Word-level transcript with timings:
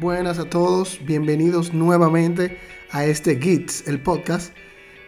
Buenas 0.00 0.38
a 0.38 0.44
todos, 0.48 1.00
bienvenidos 1.04 1.74
nuevamente 1.74 2.58
a 2.90 3.04
este 3.04 3.40
Gits, 3.40 3.88
el 3.88 4.00
podcast 4.00 4.54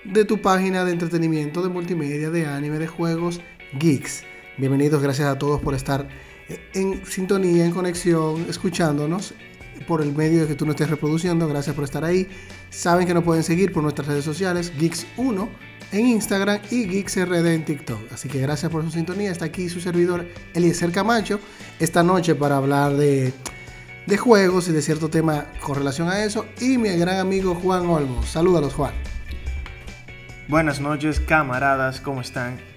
de 0.04 0.24
tu 0.24 0.40
página 0.42 0.84
de 0.84 0.92
entretenimiento, 0.92 1.62
de 1.62 1.68
multimedia, 1.68 2.30
de 2.30 2.46
anime, 2.46 2.78
de 2.78 2.86
juegos, 2.88 3.40
Geeks. 3.78 4.24
Bienvenidos, 4.56 5.02
gracias 5.02 5.28
a 5.28 5.38
todos 5.38 5.60
por 5.60 5.74
estar 5.74 6.08
en 6.74 7.04
sintonía, 7.06 7.64
en 7.64 7.72
conexión, 7.72 8.46
escuchándonos 8.48 9.34
por 9.86 10.02
el 10.02 10.14
medio 10.14 10.42
de 10.42 10.48
que 10.48 10.54
tú 10.54 10.64
nos 10.66 10.74
estés 10.74 10.90
reproduciendo. 10.90 11.46
Gracias 11.48 11.74
por 11.74 11.84
estar 11.84 12.04
ahí. 12.04 12.28
Saben 12.70 13.06
que 13.06 13.14
nos 13.14 13.24
pueden 13.24 13.42
seguir 13.42 13.72
por 13.72 13.82
nuestras 13.82 14.08
redes 14.08 14.24
sociales, 14.24 14.72
Geeks1 14.78 15.48
en 15.92 16.06
Instagram 16.06 16.60
y 16.70 16.84
GeeksRD 16.84 17.46
en 17.54 17.64
TikTok. 17.64 18.12
Así 18.12 18.28
que 18.28 18.40
gracias 18.40 18.70
por 18.70 18.82
su 18.84 18.90
sintonía. 18.90 19.30
Está 19.30 19.46
aquí 19.46 19.68
su 19.68 19.80
servidor 19.80 20.26
Eliezer 20.54 20.92
Camacho 20.92 21.40
esta 21.78 22.02
noche 22.02 22.34
para 22.34 22.56
hablar 22.56 22.94
de 22.94 23.32
de 24.08 24.16
juegos 24.16 24.68
y 24.68 24.72
de 24.72 24.80
cierto 24.80 25.10
tema 25.10 25.46
con 25.60 25.76
relación 25.76 26.08
a 26.08 26.24
eso. 26.24 26.46
Y 26.60 26.78
mi 26.78 26.88
gran 26.96 27.18
amigo 27.18 27.54
Juan 27.54 27.86
Olmos. 27.86 28.30
Salúdalos, 28.30 28.72
Juan. 28.72 28.94
Buenas 30.48 30.80
noches, 30.80 31.20
camaradas, 31.20 32.00
¿cómo 32.00 32.22
están? 32.22 32.67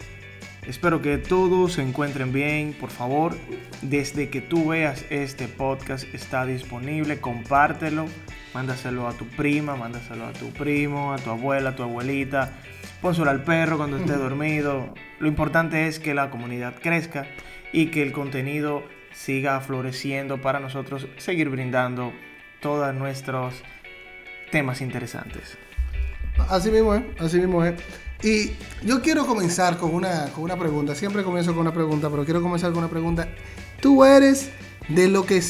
Espero 0.68 1.02
que 1.02 1.18
todos 1.18 1.74
se 1.74 1.82
encuentren 1.82 2.32
bien. 2.32 2.74
Por 2.74 2.92
favor, 2.92 3.36
desde 3.82 4.30
que 4.30 4.42
tú 4.42 4.70
veas 4.70 5.06
este 5.10 5.48
podcast 5.48 6.06
está 6.14 6.46
disponible, 6.46 7.20
compártelo, 7.20 8.06
mándaselo 8.54 9.08
a 9.08 9.14
tu 9.14 9.26
prima, 9.26 9.76
mándaselo 9.76 10.26
a 10.28 10.34
tu 10.34 10.52
primo, 10.52 11.14
a 11.14 11.18
tu 11.18 11.31
abuela, 11.31 11.72
a 11.72 11.76
tu 11.76 11.81
abuelita, 11.81 12.53
pónselo 13.02 13.31
al 13.31 13.44
perro 13.44 13.78
cuando 13.78 13.98
esté 13.98 14.14
dormido. 14.14 14.94
Lo 15.20 15.28
importante 15.28 15.88
es 15.88 16.00
que 16.00 16.14
la 16.14 16.30
comunidad 16.30 16.75
crezca 16.80 17.25
y 17.73 17.88
que 17.88 18.03
el 18.03 18.12
contenido 18.12 18.84
siga 19.14 19.59
floreciendo 19.62 20.42
para 20.42 20.59
nosotros 20.59 21.08
seguir 21.18 21.50
brindando 21.50 22.14
todos 22.59 22.94
nuestros 22.94 23.64
temas 24.52 24.81
interesantes. 24.81 25.58
Así 26.50 26.70
mismo 26.70 26.94
es, 26.94 27.03
así 27.20 27.40
mismo 27.40 27.64
es. 27.66 27.73
Y 28.23 28.52
yo 28.86 29.02
quiero 29.02 29.25
comenzar 29.25 29.77
con 29.77 29.94
una, 29.94 30.25
con 30.33 30.44
una 30.44 30.58
pregunta. 30.58 30.95
Siempre 30.95 31.23
comienzo 31.23 31.52
con 31.52 31.61
una 31.61 31.73
pregunta, 31.73 32.09
pero 32.09 32.23
quiero 32.23 32.41
comenzar 32.41 32.72
con 32.72 32.80
una 32.80 32.89
pregunta. 32.89 33.28
Tú 33.80 34.03
eres 34.03 34.50
de 34.89 35.08
lo 35.08 35.25
que 35.25 35.41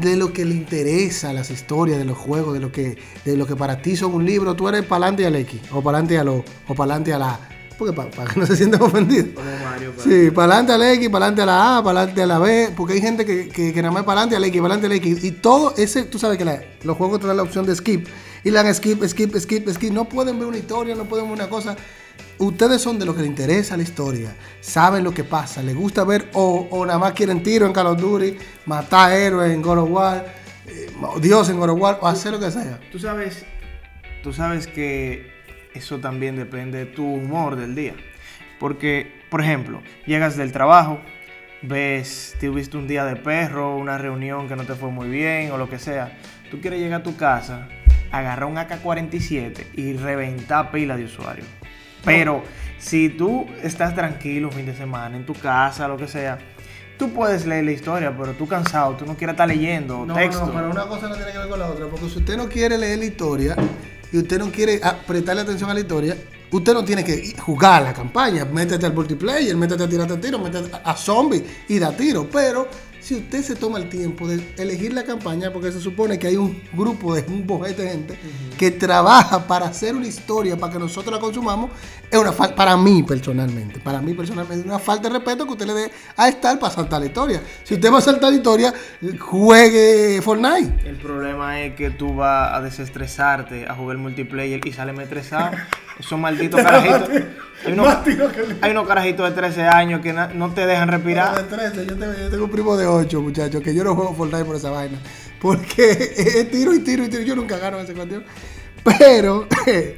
de 0.00 0.14
lo 0.14 0.32
que 0.32 0.44
le 0.44 0.54
interesa 0.54 1.32
las 1.32 1.50
historias 1.50 1.98
de 1.98 2.04
los 2.04 2.16
juegos, 2.16 2.54
de 2.54 2.60
lo 2.60 2.70
que 2.70 2.96
de 3.24 3.36
lo 3.36 3.46
que 3.46 3.56
para 3.56 3.82
ti 3.82 3.96
son 3.96 4.14
un 4.14 4.24
libro, 4.24 4.54
tú 4.54 4.68
eres 4.68 4.84
para 4.84 5.06
adelante 5.06 5.26
al 5.26 5.34
X 5.36 5.60
o 5.72 5.82
para 5.82 5.98
adelante 5.98 6.18
a 6.18 6.24
lo 6.24 6.44
o 6.68 6.74
para 6.74 6.94
adelante 6.94 7.12
a 7.12 7.18
la 7.18 7.40
porque 7.80 7.94
para, 7.94 8.10
que 8.10 8.38
no 8.38 8.46
se 8.46 8.56
sientan 8.56 8.82
ofendidos. 8.82 9.30
Como 9.34 9.50
Mario. 9.64 9.94
Sí, 9.96 10.30
para 10.30 10.52
adelante 10.52 10.72
al 10.74 10.82
X, 10.96 11.08
para 11.08 11.24
adelante 11.24 11.42
a 11.42 11.46
la 11.46 11.78
A, 11.78 11.82
para 11.82 12.00
adelante 12.00 12.22
a 12.22 12.26
la 12.26 12.38
B, 12.38 12.72
porque 12.76 12.92
hay 12.92 13.00
gente 13.00 13.24
que, 13.24 13.48
que, 13.48 13.72
nada 13.76 13.90
más 13.90 14.04
para 14.04 14.20
adelante 14.20 14.36
al 14.36 14.44
X, 14.44 14.60
para 14.60 14.74
adelante 14.74 14.86
al 14.86 15.12
X. 15.14 15.24
Y 15.24 15.32
todo 15.32 15.74
ese, 15.78 16.02
tú 16.02 16.18
sabes 16.18 16.36
que 16.36 16.76
los 16.84 16.96
juegos 16.98 17.20
te 17.20 17.26
dan 17.26 17.38
la 17.38 17.42
opción 17.42 17.64
de 17.64 17.74
skip. 17.74 18.06
Y 18.44 18.50
le 18.50 18.62
dan 18.62 18.74
skip, 18.74 19.04
skip, 19.04 19.36
skip, 19.36 19.68
skip. 19.68 19.92
No 19.92 20.08
pueden 20.08 20.38
ver 20.38 20.48
una 20.48 20.58
historia, 20.58 20.94
no 20.94 21.04
pueden 21.04 21.26
ver 21.26 21.34
una 21.34 21.48
cosa. 21.48 21.76
Ustedes 22.38 22.80
son 22.80 22.98
de 22.98 23.04
los 23.04 23.14
que 23.14 23.20
les 23.22 23.30
interesa 23.30 23.76
la 23.76 23.82
historia, 23.82 24.34
saben 24.60 25.04
lo 25.04 25.12
que 25.12 25.24
pasa, 25.24 25.62
les 25.62 25.76
gusta 25.76 26.04
ver 26.04 26.30
o, 26.32 26.84
nada 26.86 26.98
más 26.98 27.12
quieren 27.12 27.42
tiro 27.42 27.66
en 27.66 27.72
Call 27.72 27.88
of 27.88 28.00
Duty, 28.00 28.36
matar 28.64 29.12
héroes 29.12 29.52
en 29.52 29.60
God 29.60 29.78
of 29.78 29.90
War, 29.90 30.26
eh, 30.66 30.90
Dios 31.20 31.50
en 31.50 31.58
God 31.58 31.70
of 31.70 31.80
War, 31.80 31.98
o 32.00 32.06
hacer 32.06 32.32
lo 32.32 32.40
que 32.40 32.50
sea. 32.50 32.80
Tú 32.90 32.98
sabes, 32.98 33.44
tú 34.22 34.32
sabes 34.32 34.66
que 34.66 35.30
eso 35.74 35.98
también 35.98 36.36
depende 36.36 36.78
de 36.78 36.86
tu 36.86 37.04
humor 37.04 37.56
del 37.56 37.74
día. 37.74 37.94
Porque, 38.58 39.20
por 39.30 39.40
ejemplo, 39.40 39.82
llegas 40.06 40.36
del 40.36 40.52
trabajo, 40.52 41.00
ves, 41.62 42.36
tuviste 42.40 42.76
un 42.76 42.88
día 42.88 43.04
de 43.04 43.16
perro, 43.16 43.76
una 43.76 43.98
reunión 43.98 44.48
que 44.48 44.56
no 44.56 44.64
te 44.64 44.74
fue 44.74 44.90
muy 44.90 45.08
bien 45.08 45.50
o 45.50 45.58
lo 45.58 45.68
que 45.68 45.78
sea. 45.78 46.18
Tú 46.50 46.60
quieres 46.60 46.80
llegar 46.80 47.00
a 47.00 47.02
tu 47.02 47.16
casa, 47.16 47.68
agarrar 48.12 48.48
un 48.48 48.58
AK-47 48.58 49.66
y 49.74 49.94
reventar 49.94 50.70
pila 50.70 50.96
de 50.96 51.04
usuario. 51.04 51.44
Pero 52.04 52.42
si 52.78 53.10
tú 53.10 53.46
estás 53.62 53.94
tranquilo 53.94 54.48
un 54.48 54.54
fin 54.54 54.66
de 54.66 54.74
semana 54.74 55.16
en 55.16 55.26
tu 55.26 55.34
casa, 55.34 55.86
lo 55.86 55.96
que 55.96 56.08
sea, 56.08 56.38
tú 56.98 57.12
puedes 57.12 57.46
leer 57.46 57.64
la 57.64 57.72
historia, 57.72 58.16
pero 58.16 58.32
tú 58.32 58.46
cansado, 58.46 58.94
tú 58.94 59.06
no 59.06 59.16
quieres 59.16 59.34
estar 59.34 59.48
leyendo 59.48 60.06
no, 60.06 60.14
texto. 60.14 60.46
No, 60.46 60.52
pero 60.52 60.70
una 60.70 60.86
cosa 60.86 61.08
no 61.08 61.16
tiene 61.16 61.32
que 61.32 61.38
ver 61.38 61.48
con 61.48 61.58
la 61.58 61.68
otra, 61.68 61.86
porque 61.86 62.08
si 62.08 62.18
usted 62.18 62.36
no 62.36 62.48
quiere 62.48 62.78
leer 62.78 62.98
la 62.98 63.04
historia, 63.04 63.56
y 64.12 64.18
usted 64.18 64.38
no 64.38 64.50
quiere 64.50 64.80
prestarle 65.06 65.42
atención 65.42 65.70
a 65.70 65.74
la 65.74 65.80
historia, 65.80 66.16
usted 66.50 66.74
no 66.74 66.84
tiene 66.84 67.04
que 67.04 67.34
jugar 67.38 67.82
la 67.82 67.92
campaña. 67.92 68.44
Métete 68.44 68.86
al 68.86 68.94
multiplayer, 68.94 69.56
métete 69.56 69.84
a 69.84 69.88
tirarte 69.88 70.14
a 70.14 70.20
tiro, 70.20 70.38
métete 70.38 70.70
a 70.82 70.96
zombies 70.96 71.44
y 71.68 71.78
da 71.78 71.92
tiro. 71.92 72.28
Pero 72.30 72.68
si 73.00 73.16
usted 73.16 73.42
se 73.42 73.56
toma 73.56 73.78
el 73.78 73.88
tiempo 73.88 74.28
de 74.28 74.42
elegir 74.56 74.92
la 74.92 75.04
campaña, 75.04 75.52
porque 75.52 75.72
se 75.72 75.80
supone 75.80 76.18
que 76.18 76.28
hay 76.28 76.36
un 76.36 76.62
grupo 76.72 77.14
de 77.14 77.24
un 77.28 77.46
bojete 77.46 77.82
de 77.82 77.90
gente 77.90 78.18
que 78.58 78.70
trabaja 78.70 79.46
para 79.46 79.66
hacer 79.66 79.94
una 79.94 80.06
historia 80.06 80.56
para 80.56 80.72
que 80.72 80.78
nosotros 80.78 81.12
la 81.12 81.20
consumamos, 81.20 81.70
es 82.10 82.18
una 82.18 82.32
falta, 82.32 82.54
para 82.54 82.76
mí 82.76 83.02
personalmente, 83.02 83.80
para 83.80 84.00
mí 84.00 84.14
personalmente, 84.14 84.60
es 84.60 84.66
una 84.66 84.78
falta 84.78 85.08
de 85.08 85.14
respeto 85.14 85.46
que 85.46 85.52
usted 85.52 85.66
le 85.66 85.74
dé 85.74 85.90
a 86.16 86.28
estar 86.28 86.58
para 86.58 86.72
saltar 86.72 87.00
la 87.00 87.06
historia. 87.06 87.42
Si 87.64 87.74
usted 87.74 87.92
va 87.92 87.98
a 87.98 88.02
saltar 88.02 88.30
la 88.30 88.36
historia, 88.36 88.74
juegue 89.18 90.20
Fortnite. 90.22 90.88
El 90.88 90.96
problema 90.96 91.60
es 91.62 91.74
que 91.74 91.90
tú 91.90 92.14
vas 92.14 92.52
a 92.52 92.60
desestresarte, 92.60 93.66
a 93.66 93.74
jugar 93.74 93.96
multiplayer 93.96 94.60
y 94.64 94.72
sale 94.72 94.92
estresado. 95.02 95.56
Esos 95.98 96.18
malditos 96.18 96.62
carajitos. 96.62 97.10
Hay 97.64 97.72
unos, 98.70 98.88
carajitos 98.88 99.28
de 99.28 99.34
13 99.34 99.62
años 99.62 100.00
que 100.00 100.12
no 100.12 100.52
te 100.54 100.66
dejan 100.66 100.88
respirar. 100.88 101.36
de 101.36 101.56
13, 101.56 101.86
yo 101.86 101.96
tengo, 101.96 102.44
un 102.44 102.50
primo 102.50 102.76
de 102.76 102.86
8, 102.86 103.20
muchachos, 103.20 103.62
que 103.62 103.74
yo 103.74 103.84
no 103.84 103.94
juego 103.94 104.14
Fortnite 104.14 104.44
por 104.44 104.56
esa 104.56 104.70
vaina. 104.70 104.98
Porque 105.40 105.90
es 106.16 106.50
tiro 106.50 106.74
y 106.74 106.80
tiro 106.80 107.04
y 107.04 107.08
tiro. 107.08 107.22
Yo 107.22 107.36
nunca 107.36 107.58
gano 107.58 107.78
ese 107.78 107.92
cuestión. 107.92 108.24
Pero 108.82 109.46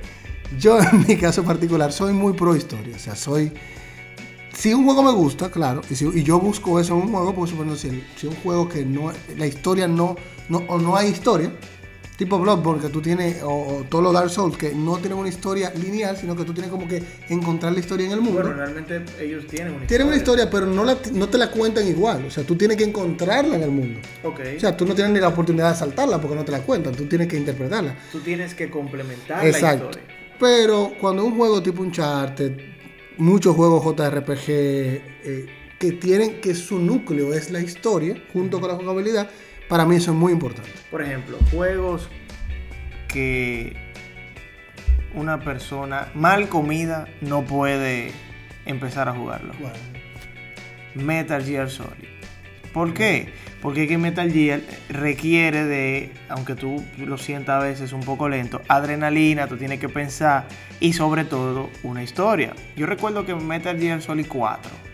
yo, 0.58 0.80
en 0.80 1.06
mi 1.06 1.16
caso 1.16 1.44
particular, 1.44 1.92
soy 1.92 2.12
muy 2.12 2.32
pro 2.32 2.56
historia. 2.56 2.96
O 2.96 2.98
sea, 2.98 3.14
soy. 3.14 3.52
Si 4.52 4.74
un 4.74 4.84
juego 4.84 5.02
me 5.02 5.12
gusta, 5.12 5.50
claro, 5.50 5.80
y, 5.88 5.94
si, 5.94 6.06
y 6.06 6.22
yo 6.22 6.38
busco 6.38 6.78
eso 6.78 6.94
en 6.94 7.06
un 7.06 7.12
juego, 7.12 7.34
pues 7.34 7.50
suponer, 7.50 7.76
si, 7.78 8.04
si 8.16 8.26
un 8.26 8.36
juego 8.36 8.68
que 8.68 8.84
no, 8.84 9.10
la 9.38 9.46
historia 9.46 9.88
no, 9.88 10.14
no, 10.50 10.58
o 10.68 10.78
no 10.78 10.94
hay 10.94 11.08
historia, 11.08 11.50
tipo 12.16 12.38
Bloodborne, 12.38 12.82
que 12.82 12.88
tú 12.88 13.00
tienes, 13.00 13.42
o, 13.42 13.84
todos 13.88 14.04
los 14.04 14.12
Dark 14.12 14.30
Souls, 14.30 14.56
que 14.56 14.74
no 14.74 14.98
tienen 14.98 15.18
una 15.18 15.28
historia 15.28 15.72
lineal, 15.74 16.16
sino 16.16 16.36
que 16.36 16.44
tú 16.44 16.52
tienes 16.52 16.70
como 16.70 16.86
que 16.86 17.02
encontrar 17.28 17.72
la 17.72 17.80
historia 17.80 18.06
en 18.06 18.12
el 18.12 18.20
mundo. 18.20 18.42
Bueno, 18.42 18.54
realmente 18.54 19.02
ellos 19.20 19.46
tienen 19.46 19.74
una 19.74 19.84
historia. 19.84 19.88
Tienen 19.88 20.06
una 20.06 20.16
historia, 20.16 20.50
pero 20.50 20.66
no, 20.66 20.84
la, 20.84 20.96
no 21.12 21.28
te 21.28 21.38
la 21.38 21.50
cuentan 21.50 21.86
igual. 21.86 22.24
O 22.26 22.30
sea, 22.30 22.44
tú 22.44 22.56
tienes 22.56 22.76
que 22.76 22.84
encontrarla 22.84 23.56
en 23.56 23.62
el 23.62 23.70
mundo. 23.70 24.00
Ok. 24.22 24.40
O 24.56 24.60
sea, 24.60 24.76
tú 24.76 24.86
no 24.86 24.94
tienes 24.94 25.12
ni 25.12 25.20
la 25.20 25.28
oportunidad 25.28 25.70
de 25.70 25.76
saltarla 25.76 26.20
porque 26.20 26.36
no 26.36 26.44
te 26.44 26.52
la 26.52 26.60
cuentan, 26.60 26.94
tú 26.94 27.06
tienes 27.06 27.28
que 27.28 27.36
interpretarla. 27.36 27.96
Tú 28.10 28.20
tienes 28.20 28.54
que 28.54 28.70
complementar 28.70 29.46
Exacto. 29.46 29.84
la 29.84 29.90
historia. 29.90 30.16
Pero 30.38 30.92
cuando 31.00 31.24
un 31.24 31.36
juego 31.36 31.62
tipo 31.62 31.82
Uncharted, 31.82 32.52
muchos 33.18 33.54
juegos 33.54 33.84
JRPG, 33.84 34.48
eh, 34.48 35.46
que 35.78 35.92
tienen 35.92 36.40
que 36.40 36.54
su 36.54 36.78
núcleo 36.78 37.34
es 37.34 37.50
la 37.50 37.60
historia, 37.60 38.22
junto 38.32 38.60
con 38.60 38.68
la 38.68 38.76
jugabilidad, 38.76 39.28
para 39.72 39.86
mí 39.86 39.96
eso 39.96 40.10
es 40.10 40.16
muy 40.18 40.34
importante. 40.34 40.68
Por 40.90 41.00
ejemplo, 41.00 41.38
juegos 41.50 42.10
que 43.08 43.74
una 45.14 45.40
persona 45.40 46.08
mal 46.12 46.50
comida 46.50 47.08
no 47.22 47.46
puede 47.46 48.12
empezar 48.66 49.08
a 49.08 49.14
jugarlo. 49.14 49.54
Metal 50.94 51.42
Gear 51.42 51.70
Solid. 51.70 52.10
¿Por 52.74 52.92
qué? 52.92 53.32
Porque 53.62 53.88
que 53.88 53.96
Metal 53.96 54.30
Gear 54.30 54.60
requiere 54.90 55.64
de, 55.64 56.12
aunque 56.28 56.54
tú 56.54 56.84
lo 56.98 57.16
sientas 57.16 57.62
a 57.62 57.64
veces 57.64 57.94
un 57.94 58.02
poco 58.02 58.28
lento, 58.28 58.60
adrenalina, 58.68 59.46
tú 59.46 59.56
tienes 59.56 59.80
que 59.80 59.88
pensar 59.88 60.48
y 60.80 60.92
sobre 60.92 61.24
todo 61.24 61.70
una 61.82 62.02
historia. 62.02 62.52
Yo 62.76 62.84
recuerdo 62.84 63.24
que 63.24 63.34
Metal 63.34 63.80
Gear 63.80 64.02
Solid 64.02 64.26
4 64.28 64.91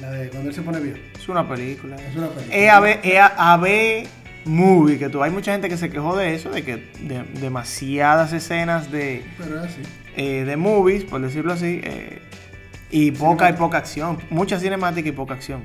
la 0.00 0.10
de 0.10 0.28
cuando 0.28 0.48
él 0.48 0.54
se 0.54 0.62
pone 0.62 0.80
viejo. 0.80 0.98
Es 1.18 1.28
una 1.28 1.48
película. 1.48 1.96
Es 1.96 2.16
una 2.16 2.28
película. 2.28 2.56
Es 2.56 3.20
AB, 3.36 4.06
movie, 4.44 4.98
que 4.98 5.08
tú, 5.08 5.22
hay 5.22 5.30
mucha 5.30 5.52
gente 5.52 5.68
que 5.68 5.76
se 5.76 5.90
quejó 5.90 6.16
de 6.16 6.34
eso, 6.34 6.50
de 6.50 6.62
que 6.62 6.76
de, 7.00 7.24
demasiadas 7.40 8.32
escenas 8.32 8.90
de, 8.92 9.24
Pero 9.38 9.60
así. 9.60 9.82
Eh, 10.16 10.44
de 10.44 10.56
movies, 10.56 11.04
por 11.04 11.20
decirlo 11.20 11.52
así, 11.52 11.80
eh, 11.82 12.22
y 12.90 13.10
poca 13.10 13.50
y 13.50 13.54
poca 13.54 13.78
acción. 13.78 14.18
Mucha 14.30 14.58
cinemática 14.60 15.08
y 15.08 15.12
poca 15.12 15.34
acción. 15.34 15.64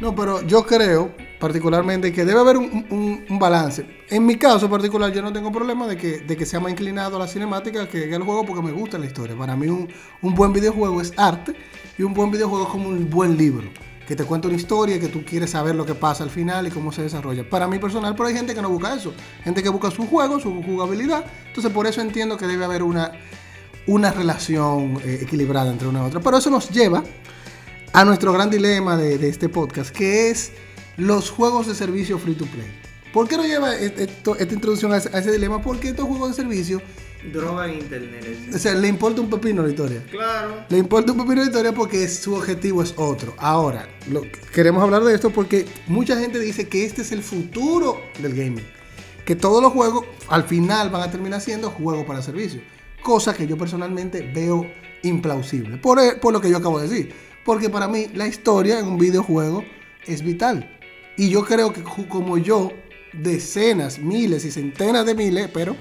No, 0.00 0.14
pero 0.14 0.40
yo 0.46 0.64
creo 0.64 1.12
particularmente 1.38 2.10
que 2.10 2.24
debe 2.24 2.40
haber 2.40 2.56
un, 2.56 3.26
balance. 3.38 3.84
En 4.08 4.24
mi 4.24 4.36
caso 4.36 4.68
particular, 4.68 5.12
yo 5.12 5.20
no 5.20 5.32
tengo 5.32 5.52
problema 5.52 5.86
de 5.86 5.96
que, 5.96 6.20
de 6.20 6.36
que 6.36 6.46
sea 6.46 6.58
más 6.58 6.72
inclinado 6.72 7.16
a 7.16 7.18
la 7.20 7.26
cinemática 7.26 7.86
que, 7.86 8.12
el 8.12 8.22
juego 8.22 8.44
porque 8.44 8.62
me 8.62 8.72
gusta 8.72 8.98
la 8.98 9.06
historia. 9.06 9.36
Para 9.36 9.56
mí 9.56 9.68
un, 9.68 9.88
un 10.22 10.34
buen 10.34 10.54
videojuego 10.54 11.02
es 11.02 11.12
arte 11.18 11.54
y 12.00 12.02
un 12.02 12.14
buen 12.14 12.30
videojuego 12.30 12.64
es 12.64 12.70
como 12.70 12.88
un 12.88 13.10
buen 13.10 13.36
libro 13.36 13.68
que 14.08 14.16
te 14.16 14.24
cuenta 14.24 14.48
una 14.48 14.56
historia, 14.56 14.98
que 14.98 15.08
tú 15.08 15.22
quieres 15.22 15.50
saber 15.50 15.74
lo 15.74 15.84
que 15.84 15.94
pasa 15.94 16.24
al 16.24 16.30
final 16.30 16.66
y 16.66 16.70
cómo 16.70 16.92
se 16.92 17.02
desarrolla. 17.02 17.48
Para 17.48 17.68
mí 17.68 17.78
personal, 17.78 18.14
pero 18.16 18.26
hay 18.26 18.34
gente 18.34 18.54
que 18.54 18.62
no 18.62 18.70
busca 18.70 18.94
eso. 18.94 19.12
Gente 19.44 19.62
que 19.62 19.68
busca 19.68 19.90
su 19.90 20.06
juego, 20.06 20.40
su 20.40 20.62
jugabilidad. 20.62 21.26
Entonces 21.46 21.70
por 21.70 21.86
eso 21.86 22.00
entiendo 22.00 22.38
que 22.38 22.46
debe 22.46 22.64
haber 22.64 22.82
una, 22.82 23.12
una 23.86 24.12
relación 24.12 24.98
eh, 25.04 25.20
equilibrada 25.22 25.70
entre 25.70 25.88
una 25.88 26.02
y 26.02 26.06
otra. 26.06 26.20
Pero 26.20 26.38
eso 26.38 26.48
nos 26.48 26.70
lleva 26.70 27.04
a 27.92 28.04
nuestro 28.06 28.32
gran 28.32 28.48
dilema 28.48 28.96
de, 28.96 29.28
este 29.28 29.50
podcast, 29.50 29.94
que 29.94 30.30
es 30.30 30.52
los 30.96 31.30
juegos 31.30 31.66
de 31.66 31.74
servicio 31.74 32.18
free 32.18 32.34
to 32.34 32.46
play. 32.46 32.66
¿Por 33.12 33.28
qué 33.28 33.36
nos 33.36 33.46
lleva 33.46 33.76
e- 33.76 33.94
esta 33.94 34.54
introducción 34.54 34.94
a 34.94 34.96
ese 34.96 35.30
dilema? 35.30 35.60
Porque 35.60 35.90
estos 35.90 36.06
juegos 36.06 36.30
de 36.30 36.34
servicio, 36.34 36.80
Droga 37.32 37.66
en 37.68 37.78
internet. 37.80 38.24
o 38.54 38.58
sea, 38.58 38.74
le 38.74 38.88
importa 38.88 39.20
un 39.20 39.28
pepino 39.28 39.62
la 39.62 39.68
historia. 39.68 40.02
Claro. 40.10 40.64
Le 40.68 40.78
importa 40.78 41.12
un 41.12 41.18
pepino 41.18 41.36
la 41.42 41.46
historia 41.46 41.72
porque 41.72 42.08
su 42.08 42.34
objetivo 42.34 42.82
es 42.82 42.94
otro. 42.96 43.34
Ahora, 43.38 43.88
lo- 44.10 44.22
queremos 44.54 44.82
hablar 44.82 45.04
de 45.04 45.14
esto 45.14 45.30
porque 45.30 45.66
mucha 45.86 46.18
gente 46.18 46.38
dice 46.38 46.68
que 46.68 46.84
este 46.84 47.02
es 47.02 47.12
el 47.12 47.22
futuro 47.22 48.00
del 48.22 48.34
gaming. 48.34 48.64
Que 49.24 49.36
todos 49.36 49.62
los 49.62 49.72
juegos 49.72 50.06
al 50.28 50.44
final 50.44 50.88
van 50.90 51.02
a 51.02 51.10
terminar 51.10 51.40
siendo 51.40 51.70
juegos 51.70 52.04
para 52.06 52.22
servicio. 52.22 52.62
Cosa 53.02 53.34
que 53.34 53.46
yo 53.46 53.56
personalmente 53.58 54.22
veo 54.34 54.66
implausible. 55.02 55.76
Por, 55.76 55.98
e- 56.00 56.14
por 56.16 56.32
lo 56.32 56.40
que 56.40 56.50
yo 56.50 56.56
acabo 56.56 56.80
de 56.80 56.88
decir. 56.88 57.12
Porque 57.44 57.68
para 57.70 57.86
mí 57.88 58.06
la 58.14 58.26
historia 58.26 58.78
en 58.78 58.86
un 58.86 58.98
videojuego 58.98 59.62
es 60.06 60.22
vital. 60.22 60.78
Y 61.16 61.28
yo 61.28 61.44
creo 61.44 61.72
que 61.72 61.82
como 61.82 62.38
yo, 62.38 62.72
decenas, 63.12 63.98
miles 63.98 64.44
y 64.44 64.50
centenas 64.50 65.04
de 65.06 65.14
miles, 65.14 65.48
pero 65.52 65.76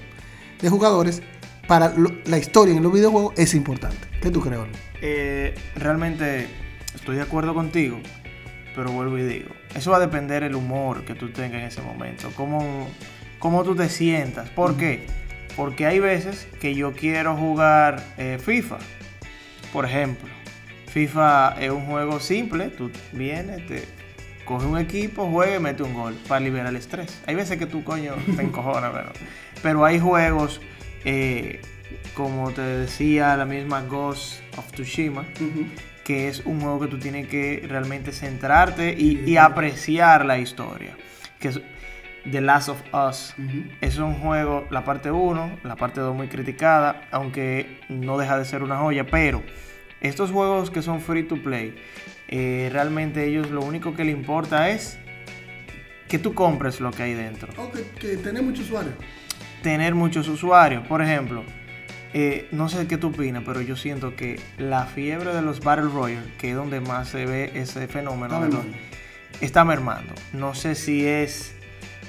de 0.62 0.70
jugadores, 0.70 1.22
para 1.68 1.90
lo- 1.96 2.12
la 2.26 2.38
historia 2.38 2.76
en 2.76 2.84
los 2.84 2.92
videojuegos 2.94 3.34
es 3.38 3.54
importante. 3.54 4.08
¿Qué 4.22 4.32
tú 4.32 4.42
crees? 4.42 4.58
Orlando? 4.60 4.80
Eh, 5.02 5.56
realmente 5.76 6.48
estoy 6.96 7.16
de 7.18 7.22
acuerdo 7.22 7.54
contigo, 7.54 8.00
pero 8.76 8.92
vuelvo 8.92 9.18
y 9.18 9.24
digo, 9.24 9.50
eso 9.76 9.92
va 9.92 9.98
a 9.98 10.00
depender 10.02 10.44
el 10.44 10.56
humor 10.56 11.06
que 11.06 11.14
tú 11.16 11.30
tengas 11.30 11.62
en 11.62 11.68
ese 11.68 11.82
momento, 11.82 12.32
cómo, 12.36 12.88
cómo 13.40 13.64
tú 13.64 13.76
te 13.76 13.88
sientas. 13.90 14.50
¿Por 14.50 14.76
qué? 14.78 15.06
Porque 15.56 15.86
hay 15.86 16.00
veces 16.00 16.48
que 16.60 16.74
yo 16.76 16.94
quiero 16.94 17.36
jugar 17.36 18.04
eh, 18.18 18.38
FIFA, 18.44 18.78
por 19.74 19.86
ejemplo. 19.86 20.28
FIFA 20.88 21.56
es 21.62 21.70
un 21.70 21.86
juego 21.86 22.20
simple, 22.20 22.70
tú 22.70 22.90
vienes, 23.14 23.66
te 23.68 23.84
coges 24.50 24.68
un 24.68 24.80
equipo, 24.80 25.30
juegas 25.30 25.60
y 25.60 25.63
metes 25.63 25.86
un 25.86 25.94
gol 25.94 26.16
para 26.28 26.40
liberar 26.40 26.69
el 26.69 26.75
estrés. 26.75 27.22
Hay 27.28 27.36
veces 27.36 27.60
que 27.60 27.68
tú, 27.68 27.84
coño, 27.84 28.16
te 28.36 28.42
encojonas, 28.42 28.92
pero, 28.92 29.12
pero 29.62 29.86
hay 29.86 30.00
juegos, 30.00 30.60
eh, 31.06 31.62
como 32.16 32.50
te 32.50 32.62
decía, 32.62 33.38
la 33.38 33.46
misma 33.46 33.84
Ghost 33.84 34.42
of 34.57 34.72
Tsushima, 34.72 35.24
que 36.04 36.30
es 36.30 36.42
un 36.48 36.62
juego 36.62 36.80
que 36.80 36.88
tú 36.88 36.98
tienes 36.98 37.28
que 37.28 37.63
realmente 37.69 38.12
centrarte 38.12 38.96
y, 38.98 39.19
y 39.24 39.38
apreciar 39.38 40.25
la 40.25 40.40
historia. 40.40 40.98
Que 41.40 41.50
es 41.50 41.62
The 42.30 42.42
Last 42.42 42.69
of 42.69 42.81
Us. 42.92 43.36
Es 43.81 44.00
un 44.00 44.16
juego, 44.16 44.66
la 44.72 44.84
parte 44.84 45.12
1, 45.12 45.60
la 45.63 45.75
parte 45.75 46.01
2 46.01 46.16
muy 46.16 46.28
criticada, 46.28 47.07
aunque 47.12 47.81
no 47.88 48.18
deja 48.18 48.40
de 48.40 48.46
ser 48.46 48.63
una 48.63 48.78
joya, 48.78 49.06
pero 49.06 49.44
estos 50.01 50.31
juegos 50.31 50.69
que 50.72 50.81
son 50.81 51.01
free 51.01 51.24
to 51.24 51.42
play, 51.42 51.75
eh, 52.28 52.69
realmente 52.72 53.25
ellos 53.25 53.50
lo 53.50 53.62
único 53.62 53.96
que 53.96 54.04
le 54.06 54.12
importa 54.12 54.69
es 54.69 54.98
que 56.07 56.19
tú 56.19 56.34
compres 56.34 56.80
lo 56.80 56.92
que 56.92 57.04
hay 57.04 57.13
dentro. 57.13 57.50
Oh, 57.57 57.69
que, 57.72 57.84
que 58.00 58.18
tiene 58.18 58.42
muchos 58.42 58.66
usuarios. 58.66 58.94
Tener 59.62 59.94
muchos 59.96 60.28
usuarios, 60.28 60.88
por 60.88 61.01
ejemplo, 61.01 61.44
eh, 62.13 62.48
no 62.51 62.69
sé 62.69 62.88
qué 62.88 62.98
tú 62.98 63.07
opinas, 63.10 63.44
pero 63.46 63.62
yo 63.62 63.75
siento 63.75 64.16
que 64.16 64.40
la 64.57 64.86
fiebre 64.86 65.34
de 65.34 65.42
los 65.42 65.60
Battle 65.60 65.90
Royale, 65.90 66.25
que 66.40 66.51
es 66.51 66.56
donde 66.56 66.80
más 66.80 67.10
se 67.10 67.25
ve 67.25 67.51
ese 67.56 67.88
fenómeno, 67.88 68.36
Está 68.36 68.40
los- 68.46 68.54
mermando. 68.66 68.78
está 69.42 69.66
mermando. 69.66 70.13
No 70.34 70.56
sé 70.56 70.74
si 70.75 71.06
es 71.06 71.54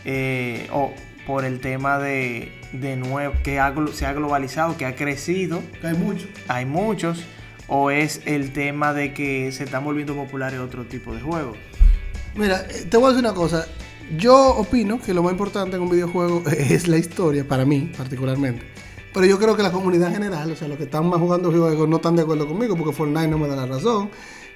eh, 0.07 0.69
o 0.73 0.95
por 1.27 1.45
el 1.45 1.61
tema 1.61 1.99
de, 1.99 2.51
de 2.73 2.97
nuevo, 2.97 3.35
que 3.45 3.61
ha 3.61 3.75
se 3.93 4.07
ha 4.07 4.13
globalizado, 4.15 4.77
que 4.79 4.87
ha 4.87 4.95
crecido, 4.95 5.63
Que 5.81 5.89
hay 5.89 5.95
muchos. 5.95 6.29
hay 6.49 6.65
muchos, 6.65 7.25
o 7.71 7.91
es 7.91 8.21
el 8.27 8.53
tema 8.53 8.93
de 8.93 9.15
que 9.15 9.51
se 9.53 9.65
están 9.65 9.85
volviendo 9.85 10.15
populares 10.15 10.59
otro 10.59 10.85
tipo 10.85 11.15
de 11.15 11.21
juegos. 11.21 11.57
Mira, 12.35 12.67
eh, 12.69 12.87
te 12.91 12.97
voy 12.97 13.07
a 13.07 13.09
decir 13.11 13.25
una 13.25 13.33
cosa. 13.33 13.67
Yo 14.19 14.57
opino 14.57 15.01
que 15.01 15.15
lo 15.15 15.23
más 15.23 15.33
importante 15.33 15.77
en 15.77 15.83
un 15.83 15.89
videojuego 15.89 16.43
es 16.51 16.89
la 16.89 16.99
historia, 16.99 17.47
para 17.47 17.65
mí 17.65 17.91
particularmente. 17.97 18.63
Pero 19.15 19.25
yo 19.25 19.39
creo 19.39 19.57
que 19.57 19.63
la 19.63 19.71
comunidad 19.71 20.09
en 20.09 20.15
general, 20.15 20.51
o 20.51 20.57
sea, 20.57 20.67
los 20.67 20.77
que 20.77 20.85
están 20.85 21.07
más 21.09 21.21
jugando 21.21 21.51
juegos 21.51 21.89
no 21.89 21.97
están 21.97 22.17
de 22.17 22.23
acuerdo 22.23 22.47
conmigo 22.47 22.77
porque 22.77 22.93
Fortnite 22.93 23.29
no 23.29 23.39
me 23.39 23.47
da 23.47 23.55
la 23.55 23.67
razón, 23.67 24.11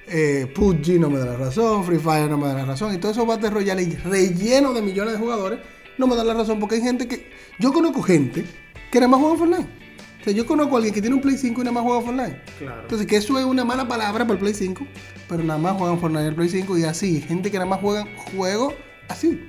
eh, 0.07 0.51
PUBG 0.53 0.99
no 0.99 1.09
me 1.09 1.17
da 1.19 1.25
la 1.25 1.37
razón, 1.37 1.85
Free 1.85 1.99
Fire 1.99 2.29
no 2.29 2.37
me 2.37 2.47
da 2.47 2.53
la 2.53 2.65
razón, 2.65 2.93
y 2.93 2.97
todo 2.97 3.11
eso 3.11 3.25
Battle 3.25 3.49
Royale 3.49 3.97
relleno 4.03 4.73
de 4.73 4.81
millones 4.81 5.13
de 5.13 5.19
jugadores 5.19 5.59
no 5.97 6.07
me 6.07 6.15
da 6.15 6.23
la 6.23 6.33
razón 6.33 6.59
porque 6.59 6.75
hay 6.75 6.81
gente 6.81 7.07
que... 7.07 7.31
Yo 7.59 7.71
conozco 7.71 8.01
gente 8.01 8.45
que 8.91 8.99
nada 8.99 9.09
más 9.09 9.19
juega 9.21 9.37
Fortnite. 9.37 9.84
Sea, 10.25 10.33
yo 10.33 10.47
conozco 10.47 10.73
a 10.73 10.77
alguien 10.77 10.91
que 10.91 11.01
tiene 11.01 11.15
un 11.15 11.21
Play 11.21 11.37
5 11.37 11.61
y 11.61 11.63
nada 11.63 11.71
más 11.71 11.83
juega 11.83 12.01
Fortnite. 12.01 12.41
Claro. 12.57 12.81
Entonces, 12.81 13.05
que 13.05 13.15
eso 13.15 13.37
es 13.37 13.45
una 13.45 13.63
mala 13.63 13.87
palabra 13.87 14.23
para 14.23 14.33
el 14.33 14.39
Play 14.39 14.55
5, 14.55 14.87
pero 15.29 15.43
nada 15.43 15.59
más 15.59 15.77
juegan 15.77 15.99
Fortnite 15.99 16.23
en 16.23 16.29
el 16.29 16.35
Play 16.35 16.49
5 16.49 16.79
y 16.79 16.83
así. 16.83 17.21
Gente 17.21 17.51
que 17.51 17.59
nada 17.59 17.69
más 17.69 17.79
juegan 17.79 18.07
juegos 18.35 18.73
así. 19.07 19.47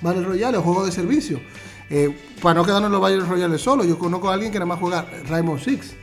Battle 0.00 0.22
Royale 0.22 0.58
o 0.58 0.62
juegos 0.62 0.86
de 0.86 0.92
servicio. 0.92 1.40
Eh, 1.90 2.16
para 2.40 2.54
no 2.54 2.64
quedarnos 2.64 2.86
en 2.86 2.92
los 2.92 3.00
Battle 3.00 3.22
Royale 3.22 3.58
solo, 3.58 3.82
yo 3.82 3.98
conozco 3.98 4.30
a 4.30 4.34
alguien 4.34 4.52
que 4.52 4.60
nada 4.60 4.66
más 4.66 4.78
juega 4.78 5.06
Rainbow 5.28 5.58
Six. 5.58 5.96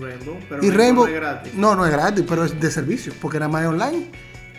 Rainbow, 0.00 0.38
pero 0.48 0.64
y 0.64 0.70
Rainbow. 0.70 1.06
es 1.06 1.14
gratis. 1.14 1.54
No, 1.54 1.74
no 1.74 1.84
es 1.84 1.90
gratis, 1.90 2.24
pero 2.28 2.44
es 2.44 2.60
de 2.60 2.70
servicio, 2.70 3.12
porque 3.20 3.40
nada 3.40 3.50
más 3.50 3.62
es 3.62 3.68
online 3.68 4.06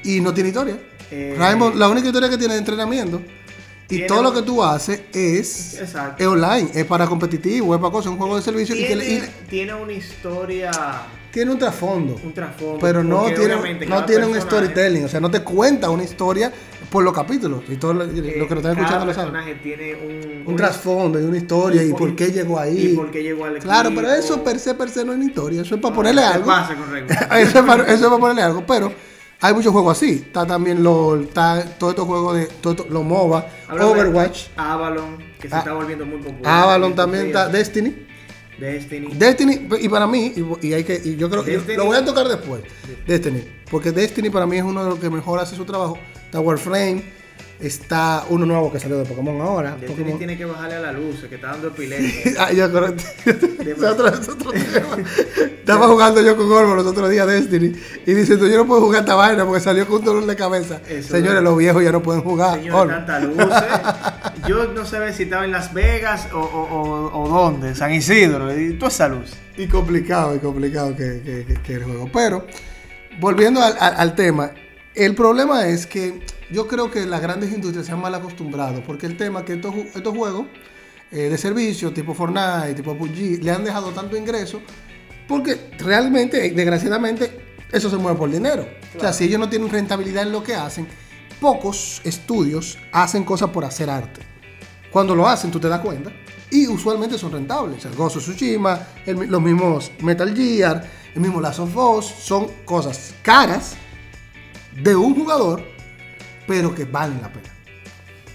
y 0.04 0.20
no 0.20 0.34
tiene 0.34 0.50
historia. 0.50 0.78
Eh, 1.10 1.36
Rainbow, 1.38 1.74
la 1.74 1.88
única 1.88 2.08
historia 2.08 2.30
que 2.30 2.38
tiene 2.38 2.56
es 2.56 2.60
entrenamiento. 2.60 3.22
Y 3.92 4.08
todo 4.08 4.24
lo 4.24 4.34
que 4.34 4.42
tú 4.42 4.64
haces 4.64 5.02
es, 5.14 5.80
Exacto. 5.80 6.22
es 6.24 6.28
online, 6.28 6.70
es 6.74 6.86
para 6.86 7.08
competitivo, 7.08 7.74
es 7.76 7.82
para 7.82 7.92
cosas, 7.92 8.08
es 8.08 8.12
un 8.14 8.18
juego 8.18 8.36
de 8.38 8.42
servicio 8.42 8.76
y, 8.76 8.80
que, 8.80 8.88
Tiene, 8.88 9.06
y 9.06 9.22
tiene 9.50 9.74
una 9.74 9.92
historia, 9.94 10.72
tiene 11.32 11.52
un 11.52 11.60
trasfondo. 11.60 12.20
un 12.24 12.34
trasfondo. 12.34 12.80
Pero 12.80 13.04
no 13.04 13.24
tiene, 13.34 13.86
no 13.88 14.06
tiene 14.06 14.26
un 14.26 14.40
storytelling, 14.42 15.06
o 15.06 15.08
sea, 15.08 15.20
no 15.20 15.30
te 15.32 15.42
cuenta 15.42 15.90
una 15.90 16.04
historia 16.04 16.52
por 16.90 17.04
los 17.04 17.14
capítulos. 17.14 17.64
Y 17.70 17.76
todo 17.78 17.94
lo, 17.94 18.06
lo 18.06 18.14
que 18.14 18.22
lo 18.38 18.56
están 18.58 18.72
escuchando 18.78 19.06
lo 19.06 19.14
saben. 19.14 19.32
personaje 19.32 19.56
tiene 19.64 19.96
un, 19.96 20.44
Un 20.48 20.56
trasfondo 20.56 21.20
y 21.20 21.24
una 21.24 21.38
historia 21.38 21.84
y, 21.84 21.90
por- 21.92 22.00
por 22.00 22.16
qué 22.16 22.32
llegó 22.32 22.60
ahí. 22.60 22.88
y 22.92 22.96
por 22.96 23.10
qué 23.12 23.24
llegó 23.24 23.46
al 23.46 23.60
Claro, 23.60 23.90
equipo. 23.90 24.02
pero 24.02 24.14
eso 24.14 24.44
per 24.44 24.60
se, 24.60 24.74
per 24.76 24.90
se 24.90 25.06
no 25.06 25.12
es 25.14 25.18
una 25.18 25.26
historia, 25.28 25.62
eso 25.62 25.76
es 25.76 25.82
para 25.82 25.96
ponerle 25.96 26.22
¿Qué 26.22 26.28
algo. 26.28 26.46
pasa 26.48 26.74
eso, 27.40 27.60
es 27.60 27.66
para, 27.66 27.84
eso 27.84 27.94
es 27.94 28.02
para 28.02 28.18
ponerle 28.18 28.42
algo, 28.42 28.66
pero 28.66 28.92
hay 29.42 29.54
muchos 29.54 29.72
juegos 29.74 29.98
así. 29.98 30.24
Está 30.26 30.46
también 30.46 30.84
LOL, 30.84 31.24
está 31.24 31.66
todos 31.78 31.94
estos 31.94 32.08
juegos 32.08 32.36
de 32.38 32.46
todo 32.48 32.74
esto- 32.74 32.88
los 32.90 33.04
MOBA, 33.04 33.46
Overwatch, 33.70 34.48
Avalon, 34.56 35.18
que 35.40 35.50
se 35.50 35.56
Ah, 35.56 35.60
está 35.60 35.74
volviendo 35.74 36.06
muy 36.06 36.20
popular. 36.20 36.64
Avalon 36.64 36.96
también 36.96 37.28
está, 37.28 37.48
Destiny. 37.50 38.08
Destiny. 38.60 39.14
Destiny. 39.16 39.68
Y 39.82 39.90
para 39.90 40.06
mí, 40.06 40.34
y, 40.62 40.68
y 40.68 40.74
hay 40.74 40.84
que, 40.84 41.02
y 41.04 41.16
yo 41.16 41.30
creo 41.30 41.44
que 41.44 41.58
lo 41.76 41.86
voy 41.86 41.98
a 41.98 42.06
tocar 42.06 42.28
después, 42.28 42.62
Destiny, 43.08 43.44
porque 43.72 43.92
Destiny 43.92 44.30
para 44.30 44.46
mí 44.46 44.58
es 44.58 44.64
uno 44.64 44.84
de 44.84 44.90
los 44.92 45.00
que 45.00 45.10
mejor 45.10 45.40
hace 45.40 45.56
su 45.56 45.66
trabajo. 45.66 45.98
Está 46.26 46.40
Warframe, 46.40 47.04
está 47.62 48.26
uno 48.30 48.46
nuevo 48.46 48.72
que 48.72 48.80
salió 48.80 48.98
de 48.98 49.06
Pokémon 49.06 49.40
ahora. 49.42 49.76
Destiny 49.80 50.04
Pokémon- 50.12 50.18
tiene 50.18 50.38
que 50.38 50.46
bajarle 50.46 50.76
a 50.76 50.80
la 50.80 50.92
luz, 50.92 51.26
que 51.30 51.36
está 51.36 51.48
dando 51.52 51.68
epilepsia. 51.70 52.32
Ah, 52.40 52.52
yo 52.52 52.66
es 52.66 52.72
otro, 53.84 54.08
otro 54.08 54.52
tema. 54.52 54.98
Estaba 55.60 55.88
jugando 55.88 56.22
yo 56.22 56.36
con 56.36 56.48
Gorgo 56.50 56.76
los 56.76 56.86
otros 56.88 57.10
días 57.10 57.28
Destiny 57.28 57.74
y 58.06 58.14
diciendo 58.14 58.48
yo 58.48 58.58
no 58.58 58.68
puedo 58.68 58.82
jugar 58.82 59.02
esta 59.02 59.16
vaina 59.16 59.46
porque 59.46 59.62
salió 59.62 59.86
con 59.88 60.00
un 60.00 60.06
dolor 60.06 60.26
de 60.26 60.36
cabeza. 60.36 60.82
Eso 60.90 61.10
Señores, 61.14 61.38
es. 61.38 61.44
los 61.44 61.58
viejos 61.58 61.84
ya 61.84 61.92
no 61.92 62.02
pueden 62.02 62.24
jugar. 62.24 62.56
Señor, 62.60 62.74
Gorgo. 62.74 62.94
tanta 62.94 63.20
luz. 63.20 63.38
¿eh? 63.38 64.40
Yo 64.48 64.66
no 64.74 64.86
sabía 64.86 65.14
si 65.14 65.24
estaba 65.24 65.46
en 65.46 65.52
Las 65.52 65.74
Vegas 65.74 66.28
o, 66.34 66.40
o, 66.40 66.64
o, 66.80 67.24
o 67.24 67.30
dónde, 67.30 67.76
San 67.76 67.94
Isidro, 67.94 68.58
y 68.60 68.74
toda 68.74 68.90
esa 68.92 69.08
luz. 69.08 69.34
Y 69.58 69.68
complicado, 69.68 70.36
y 70.36 70.40
complicado 70.40 70.96
que, 70.96 71.22
que- 71.24 71.46
que- 71.46 71.62
que 71.62 71.74
el 71.76 71.84
juego. 71.84 72.10
Pero, 72.12 72.46
volviendo 73.20 73.62
al, 73.62 73.76
al- 73.80 73.96
al 73.98 74.16
tema, 74.16 74.52
el 74.96 75.16
problema 75.16 75.68
es 75.68 75.86
que 75.88 76.22
yo 76.50 76.68
creo 76.68 76.92
que 76.92 77.06
las 77.06 77.22
grandes 77.22 77.52
industrias 77.52 77.86
se 77.86 77.92
han 77.94 78.02
mal 78.02 78.14
acostumbrado, 78.14 78.84
porque 78.84 79.06
el 79.06 79.16
tema 79.16 79.40
es 79.40 79.46
que 79.46 79.54
estos, 79.54 79.74
estos 79.96 80.16
juegos 80.16 80.48
eh, 81.12 81.30
de 81.30 81.38
servicio, 81.38 81.94
tipo 81.94 82.14
Fortnite, 82.14 82.74
tipo 82.76 82.98
PUBG, 82.98 83.42
le 83.42 83.52
han 83.52 83.64
dejado 83.64 83.92
tanto 83.92 84.18
ingreso, 84.18 84.62
porque 85.28 85.72
realmente, 85.78 86.52
desgraciadamente, 86.52 87.32
eso 87.72 87.90
se 87.90 87.98
mueve 87.98 88.18
por 88.18 88.30
dinero. 88.30 88.68
O 88.98 89.00
sea, 89.00 89.14
si 89.14 89.26
ellos 89.26 89.40
no 89.40 89.50
tienen 89.50 89.70
rentabilidad 89.70 90.24
en 90.24 90.34
lo 90.34 90.44
que 90.44 90.56
hacen, 90.56 90.88
pocos 91.40 92.02
estudios 92.04 92.78
hacen 92.92 93.24
cosas 93.24 93.50
por 93.50 93.64
hacer 93.64 93.90
arte. 93.90 94.22
Cuando 94.92 95.16
lo 95.16 95.28
hacen, 95.28 95.52
tú 95.52 95.60
te 95.60 95.70
das 95.70 95.80
cuenta. 95.80 96.12
Y 96.50 96.68
usualmente 96.68 97.18
son 97.18 97.32
rentables. 97.32 97.86
El 97.86 97.94
of 97.98 98.18
Tsushima, 98.18 98.88
el 99.06 99.16
los 99.30 99.42
mismos 99.42 99.92
Metal 100.02 100.36
Gear, 100.36 100.84
el 101.16 101.22
mismo 101.22 101.40
Last 101.40 101.60
of 101.60 101.78
Us, 101.78 102.06
son 102.06 102.48
cosas 102.66 103.14
caras 103.22 103.78
de 104.76 104.96
un 104.96 105.16
jugador, 105.16 105.64
pero 106.48 106.74
que 106.74 106.86
valen 106.86 107.22
la 107.22 107.32
pena. 107.32 107.50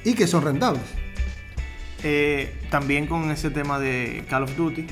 Y 0.05 0.15
que 0.15 0.27
son 0.27 0.45
rentables. 0.45 0.83
Eh, 2.03 2.55
también 2.71 3.07
con 3.07 3.31
ese 3.31 3.51
tema 3.51 3.79
de 3.79 4.25
Call 4.29 4.45
of 4.45 4.57
Duty, 4.57 4.87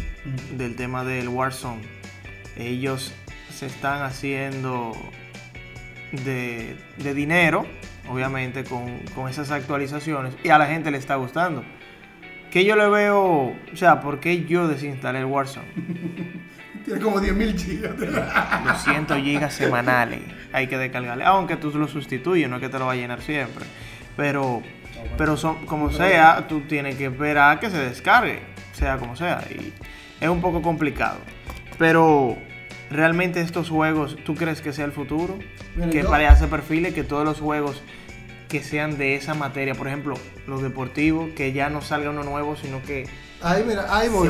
del 0.56 0.74
tema 0.74 1.04
del 1.04 1.28
Warzone, 1.28 1.82
ellos 2.56 3.12
se 3.52 3.66
están 3.66 4.02
haciendo 4.02 4.92
de, 6.10 6.76
de 6.96 7.14
dinero, 7.14 7.66
obviamente, 8.08 8.64
con, 8.64 8.98
con 9.14 9.28
esas 9.28 9.50
actualizaciones, 9.50 10.34
y 10.42 10.48
a 10.48 10.58
la 10.58 10.66
gente 10.66 10.90
le 10.90 10.98
está 10.98 11.14
gustando. 11.16 11.64
Que 12.54 12.64
yo 12.64 12.76
le 12.76 12.88
veo, 12.88 13.20
o 13.20 13.56
sea, 13.76 14.00
¿por 14.00 14.20
qué 14.20 14.44
yo 14.44 14.68
desinstalé 14.68 15.18
el 15.18 15.24
Warzone? 15.24 15.66
Tiene 16.84 17.00
como 17.00 17.20
10.000 17.20 17.58
gigas. 17.58 17.92
200 17.98 19.18
gigas 19.18 19.52
semanales 19.56 20.20
hay 20.52 20.68
que 20.68 20.78
descargarle. 20.78 21.24
Aunque 21.24 21.56
tú 21.56 21.70
lo 21.76 21.88
sustituyes, 21.88 22.48
no 22.48 22.56
es 22.56 22.62
que 22.62 22.68
te 22.68 22.78
lo 22.78 22.86
va 22.86 22.92
a 22.92 22.94
llenar 22.94 23.20
siempre. 23.22 23.64
Pero, 24.16 24.62
pero 25.18 25.36
son, 25.36 25.66
como 25.66 25.90
sea, 25.90 26.46
tú 26.46 26.60
tienes 26.60 26.94
que 26.94 27.06
esperar 27.06 27.56
a 27.56 27.58
que 27.60 27.70
se 27.70 27.78
descargue, 27.78 28.38
sea 28.72 28.98
como 28.98 29.16
sea. 29.16 29.42
Y 29.50 29.72
es 30.20 30.28
un 30.28 30.40
poco 30.40 30.62
complicado. 30.62 31.18
Pero 31.76 32.38
realmente 32.88 33.40
estos 33.40 33.68
juegos, 33.68 34.16
¿tú 34.24 34.36
crees 34.36 34.60
que 34.60 34.72
sea 34.72 34.84
el 34.84 34.92
futuro? 34.92 35.40
Mira, 35.74 35.90
que 35.90 36.02
yo- 36.04 36.08
para 36.08 36.30
hacer 36.30 36.48
perfiles, 36.48 36.94
que 36.94 37.02
todos 37.02 37.24
los 37.24 37.40
juegos 37.40 37.82
que 38.54 38.62
sean 38.62 38.96
de 38.98 39.16
esa 39.16 39.34
materia, 39.34 39.74
por 39.74 39.88
ejemplo, 39.88 40.14
los 40.46 40.62
deportivos, 40.62 41.30
que 41.34 41.52
ya 41.52 41.70
no 41.70 41.80
salga 41.82 42.10
uno 42.10 42.22
nuevo, 42.22 42.54
sino 42.54 42.80
que 42.84 43.04
Ahí, 43.42 43.64
mira, 43.66 43.86
ahí 43.90 44.08
voy. 44.08 44.28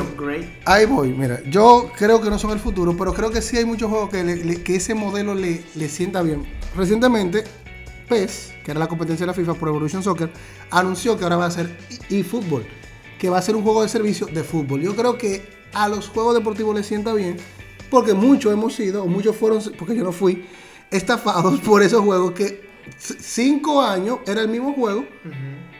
Ahí 0.65 0.85
voy, 0.87 1.09
mira, 1.09 1.41
yo 1.47 1.91
creo 1.95 2.19
que 2.21 2.29
no 2.31 2.39
son 2.39 2.49
el 2.49 2.59
futuro, 2.59 2.97
pero 2.97 3.13
creo 3.13 3.29
que 3.29 3.43
sí 3.43 3.55
hay 3.55 3.65
muchos 3.65 3.87
juegos 3.87 4.09
que, 4.09 4.23
le- 4.23 4.43
le- 4.43 4.63
que 4.63 4.77
ese 4.77 4.95
modelo 4.95 5.35
le, 5.35 5.61
le 5.75 5.89
sienta 5.89 6.23
bien. 6.23 6.43
Recientemente, 6.75 7.43
PES, 8.09 8.53
que 8.63 8.71
era 8.71 8.79
la 8.79 8.87
competencia 8.87 9.25
de 9.25 9.27
la 9.27 9.33
FIFA 9.35 9.53
por 9.53 9.69
Evolution 9.69 10.01
Soccer, 10.01 10.31
anunció 10.71 11.15
que 11.19 11.23
ahora 11.23 11.37
va 11.37 11.45
a 11.45 11.51
ser 11.51 11.77
eFootball, 12.09 12.65
que 13.19 13.29
va 13.29 13.37
a 13.37 13.41
ser 13.43 13.55
un 13.55 13.61
juego 13.61 13.83
de 13.83 13.89
servicio 13.89 14.25
de 14.25 14.43
fútbol. 14.43 14.81
Yo 14.81 14.95
creo 14.95 15.19
que 15.19 15.47
a 15.71 15.87
los 15.87 16.09
juegos 16.09 16.33
deportivos 16.33 16.75
les 16.75 16.87
sienta 16.87 17.13
bien, 17.13 17.37
porque 17.91 18.15
muchos 18.15 18.51
hemos 18.51 18.73
sido, 18.73 19.03
o 19.03 19.07
muchos 19.07 19.35
fueron, 19.35 19.61
porque 19.77 19.95
yo 19.95 20.03
no 20.03 20.11
fui, 20.11 20.45
estafados 20.89 21.59
por 21.65 21.83
esos 21.83 22.03
juegos 22.03 22.31
que 22.31 22.64
cinco 22.97 23.81
años 23.81 24.19
era 24.25 24.41
el 24.41 24.47
mismo 24.49 24.73
juego. 24.73 25.05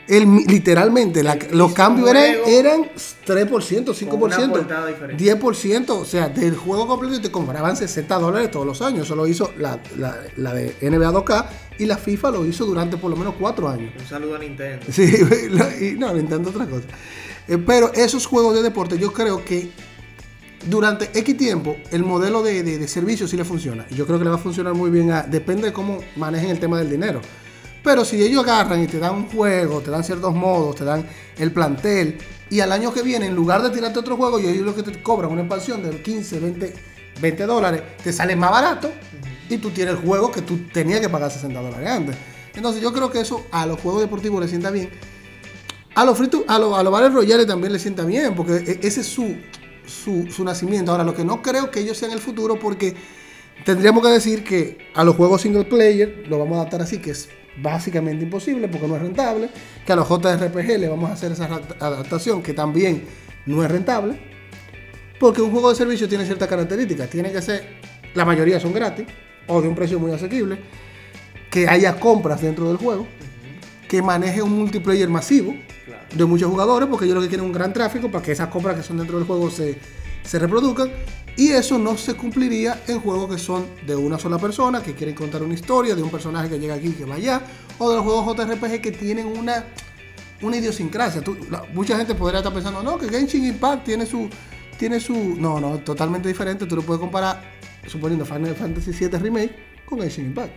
El, 0.08 0.36
literalmente, 0.46 1.24
la- 1.24 1.36
los 1.50 1.72
cambios 1.72 2.08
eran, 2.10 2.36
eran 2.46 2.82
3%, 3.26 3.92
5%, 3.92 4.08
Con 4.08 4.22
una 4.22 4.48
portada 4.52 4.86
diferente. 4.86 5.24
10%, 5.24 5.90
o 5.90 6.04
sea, 6.04 6.28
del 6.28 6.54
juego 6.56 6.86
completo 6.86 7.20
te 7.20 7.30
compraban 7.32 7.76
60 7.76 8.16
dólares 8.20 8.50
todos 8.52 8.64
los 8.66 8.80
años. 8.82 9.04
Eso 9.06 9.16
lo 9.16 9.26
hizo 9.26 9.52
la, 9.58 9.80
la- 9.98 10.16
la 10.36 10.54
de 10.54 10.76
NBA 10.80 11.10
2K 11.10 11.46
y 11.78 11.86
la 11.86 11.96
FIFA 11.96 12.30
lo 12.30 12.46
hizo 12.46 12.64
durante 12.64 12.96
por 12.96 13.10
lo 13.10 13.16
menos 13.16 13.34
4 13.40 13.68
años. 13.68 13.92
Un 13.98 14.06
saludo 14.06 14.36
a 14.36 14.38
Nintendo. 14.38 14.86
Sí, 14.90 15.02
y 15.80 15.98
no, 15.98 16.12
Nintendo 16.14 16.50
otra 16.50 16.66
cosa. 16.66 16.86
Eh, 17.48 17.58
pero 17.58 17.92
esos 17.92 18.26
juegos 18.26 18.54
de 18.54 18.62
deporte, 18.62 18.98
yo 18.98 19.12
creo 19.12 19.44
que 19.44 19.70
durante 20.66 21.10
X 21.18 21.36
tiempo 21.36 21.76
el 21.90 22.02
modelo 22.04 22.42
de, 22.42 22.62
de- 22.62 22.88
servicio 22.88 23.26
sí 23.28 23.36
le 23.36 23.44
funciona. 23.44 23.86
Y 23.90 23.94
yo 23.94 24.06
creo 24.06 24.18
que 24.18 24.24
le 24.24 24.30
va 24.30 24.36
a 24.36 24.40
funcionar 24.40 24.74
muy 24.74 24.90
bien. 24.90 25.12
depende 25.28 25.64
de 25.68 25.72
cómo 25.72 25.98
manejen 26.16 26.50
el 26.50 26.58
tema 26.60 26.78
del 26.78 26.90
dinero. 26.90 27.20
Pero 27.82 28.04
si 28.04 28.20
ellos 28.22 28.42
agarran 28.42 28.82
y 28.82 28.86
te 28.88 28.98
dan 28.98 29.14
un 29.14 29.28
juego, 29.28 29.80
te 29.80 29.90
dan 29.92 30.02
ciertos 30.02 30.34
modos, 30.34 30.74
te 30.76 30.84
dan 30.84 31.06
el 31.38 31.52
plantel, 31.52 32.18
y 32.50 32.58
al 32.60 32.72
año 32.72 32.92
que 32.92 33.02
viene, 33.02 33.26
en 33.26 33.34
lugar 33.36 33.62
de 33.62 33.70
tirarte 33.70 33.98
otro 34.00 34.16
juego, 34.16 34.40
y 34.40 34.46
ellos 34.46 34.64
lo 34.64 34.74
que 34.74 34.82
te 34.82 35.00
cobran 35.02 35.30
una 35.30 35.42
expansión 35.42 35.82
de 35.82 36.02
15, 36.02 36.40
20, 36.40 36.74
20 37.20 37.46
dólares, 37.46 37.82
te 38.02 38.12
sale 38.12 38.34
más 38.34 38.50
barato 38.50 38.90
y 39.48 39.58
tú 39.58 39.70
tienes 39.70 39.94
el 39.94 40.00
juego 40.00 40.32
que 40.32 40.42
tú 40.42 40.58
tenías 40.72 41.00
que 41.00 41.08
pagar 41.08 41.30
60 41.30 41.60
dólares 41.60 41.88
antes. 41.88 42.16
Entonces 42.56 42.82
yo 42.82 42.92
creo 42.92 43.10
que 43.10 43.20
eso 43.20 43.46
a 43.52 43.66
los 43.66 43.80
juegos 43.80 44.00
deportivos 44.02 44.40
les 44.40 44.50
sienta 44.50 44.70
bien. 44.72 44.90
A 45.94 46.04
los 46.04 46.18
free 46.18 46.28
a 46.48 46.58
los, 46.58 46.76
a 46.76 46.82
los 46.82 46.92
Battle 46.92 47.10
Royale 47.10 47.46
también 47.46 47.72
les 47.72 47.82
sienta 47.82 48.04
bien, 48.04 48.34
porque 48.34 48.56
e- 48.56 48.80
ese 48.82 49.00
es 49.02 49.06
su, 49.06 49.36
su, 49.86 50.26
nacimiento. 50.44 50.92
Ahora, 50.92 51.04
lo 51.04 51.14
que 51.14 51.24
no 51.24 51.42
creo 51.42 51.70
que 51.70 51.80
ellos 51.80 51.96
sean 51.96 52.12
el 52.12 52.18
futuro, 52.20 52.58
porque 52.58 52.94
tendríamos 53.64 54.02
que 54.04 54.10
decir 54.12 54.44
que 54.44 54.78
a 54.94 55.04
los 55.04 55.16
juegos 55.16 55.42
single 55.42 55.64
player 55.64 56.24
lo 56.28 56.38
vamos 56.38 56.56
a 56.56 56.60
adaptar 56.60 56.82
así, 56.82 56.98
que 56.98 57.10
es 57.10 57.28
básicamente 57.62 58.24
imposible 58.24 58.68
porque 58.68 58.86
no 58.86 58.96
es 58.96 59.02
rentable. 59.02 59.48
Que 59.86 59.92
a 59.92 59.96
los 59.96 60.08
JRPG 60.08 60.78
le 60.78 60.88
vamos 60.88 61.10
a 61.10 61.14
hacer 61.14 61.32
esa 61.32 61.48
adap- 61.48 61.76
adaptación, 61.80 62.42
que 62.42 62.52
también 62.52 63.04
no 63.46 63.62
es 63.64 63.70
rentable. 63.70 64.18
Porque 65.18 65.40
un 65.40 65.50
juego 65.50 65.70
de 65.70 65.76
servicio 65.76 66.08
tiene 66.08 66.26
ciertas 66.26 66.48
características. 66.48 67.08
Tiene 67.08 67.32
que 67.32 67.40
ser, 67.40 67.64
la 68.14 68.24
mayoría 68.24 68.60
son 68.60 68.72
gratis 68.74 69.06
o 69.46 69.62
de 69.62 69.68
un 69.68 69.74
precio 69.74 69.98
muy 69.98 70.12
asequible. 70.12 70.58
Que 71.50 71.66
haya 71.68 71.98
compras 71.98 72.42
dentro 72.42 72.68
del 72.68 72.76
juego. 72.76 73.06
Que 73.88 74.02
maneje 74.02 74.42
un 74.42 74.52
multiplayer 74.56 75.08
masivo 75.08 75.54
Claro. 75.84 76.02
de 76.12 76.24
muchos 76.24 76.50
jugadores, 76.50 76.88
porque 76.88 77.04
ellos 77.04 77.14
lo 77.14 77.20
que 77.22 77.28
quieren 77.28 77.44
es 77.44 77.50
un 77.50 77.52
gran 77.56 77.72
tráfico 77.72 78.10
para 78.10 78.24
que 78.24 78.32
esas 78.32 78.48
compras 78.48 78.74
que 78.76 78.82
son 78.82 78.96
dentro 78.98 79.18
del 79.18 79.26
juego 79.26 79.48
se, 79.50 79.78
se 80.24 80.38
reproduzcan. 80.38 80.90
Y 81.36 81.50
eso 81.50 81.78
no 81.78 81.96
se 81.96 82.14
cumpliría 82.14 82.82
en 82.88 82.98
juegos 82.98 83.30
que 83.32 83.38
son 83.38 83.66
de 83.86 83.94
una 83.94 84.18
sola 84.18 84.38
persona, 84.38 84.82
que 84.82 84.94
quieren 84.94 85.14
contar 85.14 85.42
una 85.42 85.54
historia, 85.54 85.94
de 85.94 86.02
un 86.02 86.10
personaje 86.10 86.48
que 86.48 86.58
llega 86.58 86.74
aquí 86.74 86.88
y 86.88 86.92
que 86.92 87.04
va 87.04 87.16
allá, 87.16 87.42
o 87.78 87.90
de 87.90 87.96
los 87.96 88.04
juegos 88.04 88.34
JRPG 88.36 88.80
que 88.80 88.90
tienen 88.90 89.26
una, 89.26 89.66
una 90.42 90.56
idiosincrasia. 90.56 91.20
Tú- 91.20 91.36
la- 91.50 91.62
mucha 91.74 91.96
gente 91.96 92.14
podría 92.16 92.38
estar 92.40 92.52
pensando, 92.52 92.82
no, 92.82 92.98
que 92.98 93.08
Genshin 93.08 93.44
Impact 93.44 93.84
tiene 93.84 94.06
su, 94.06 94.28
tiene 94.78 94.98
su... 94.98 95.14
No, 95.38 95.60
no, 95.60 95.78
totalmente 95.78 96.26
diferente. 96.26 96.66
Tú 96.66 96.74
lo 96.74 96.82
puedes 96.82 97.00
comparar, 97.00 97.42
suponiendo 97.86 98.24
Final 98.24 98.56
Fantasy 98.56 98.90
VII 98.92 99.18
Remake, 99.18 99.54
con 99.84 100.00
Genshin 100.00 100.26
Impact. 100.26 100.52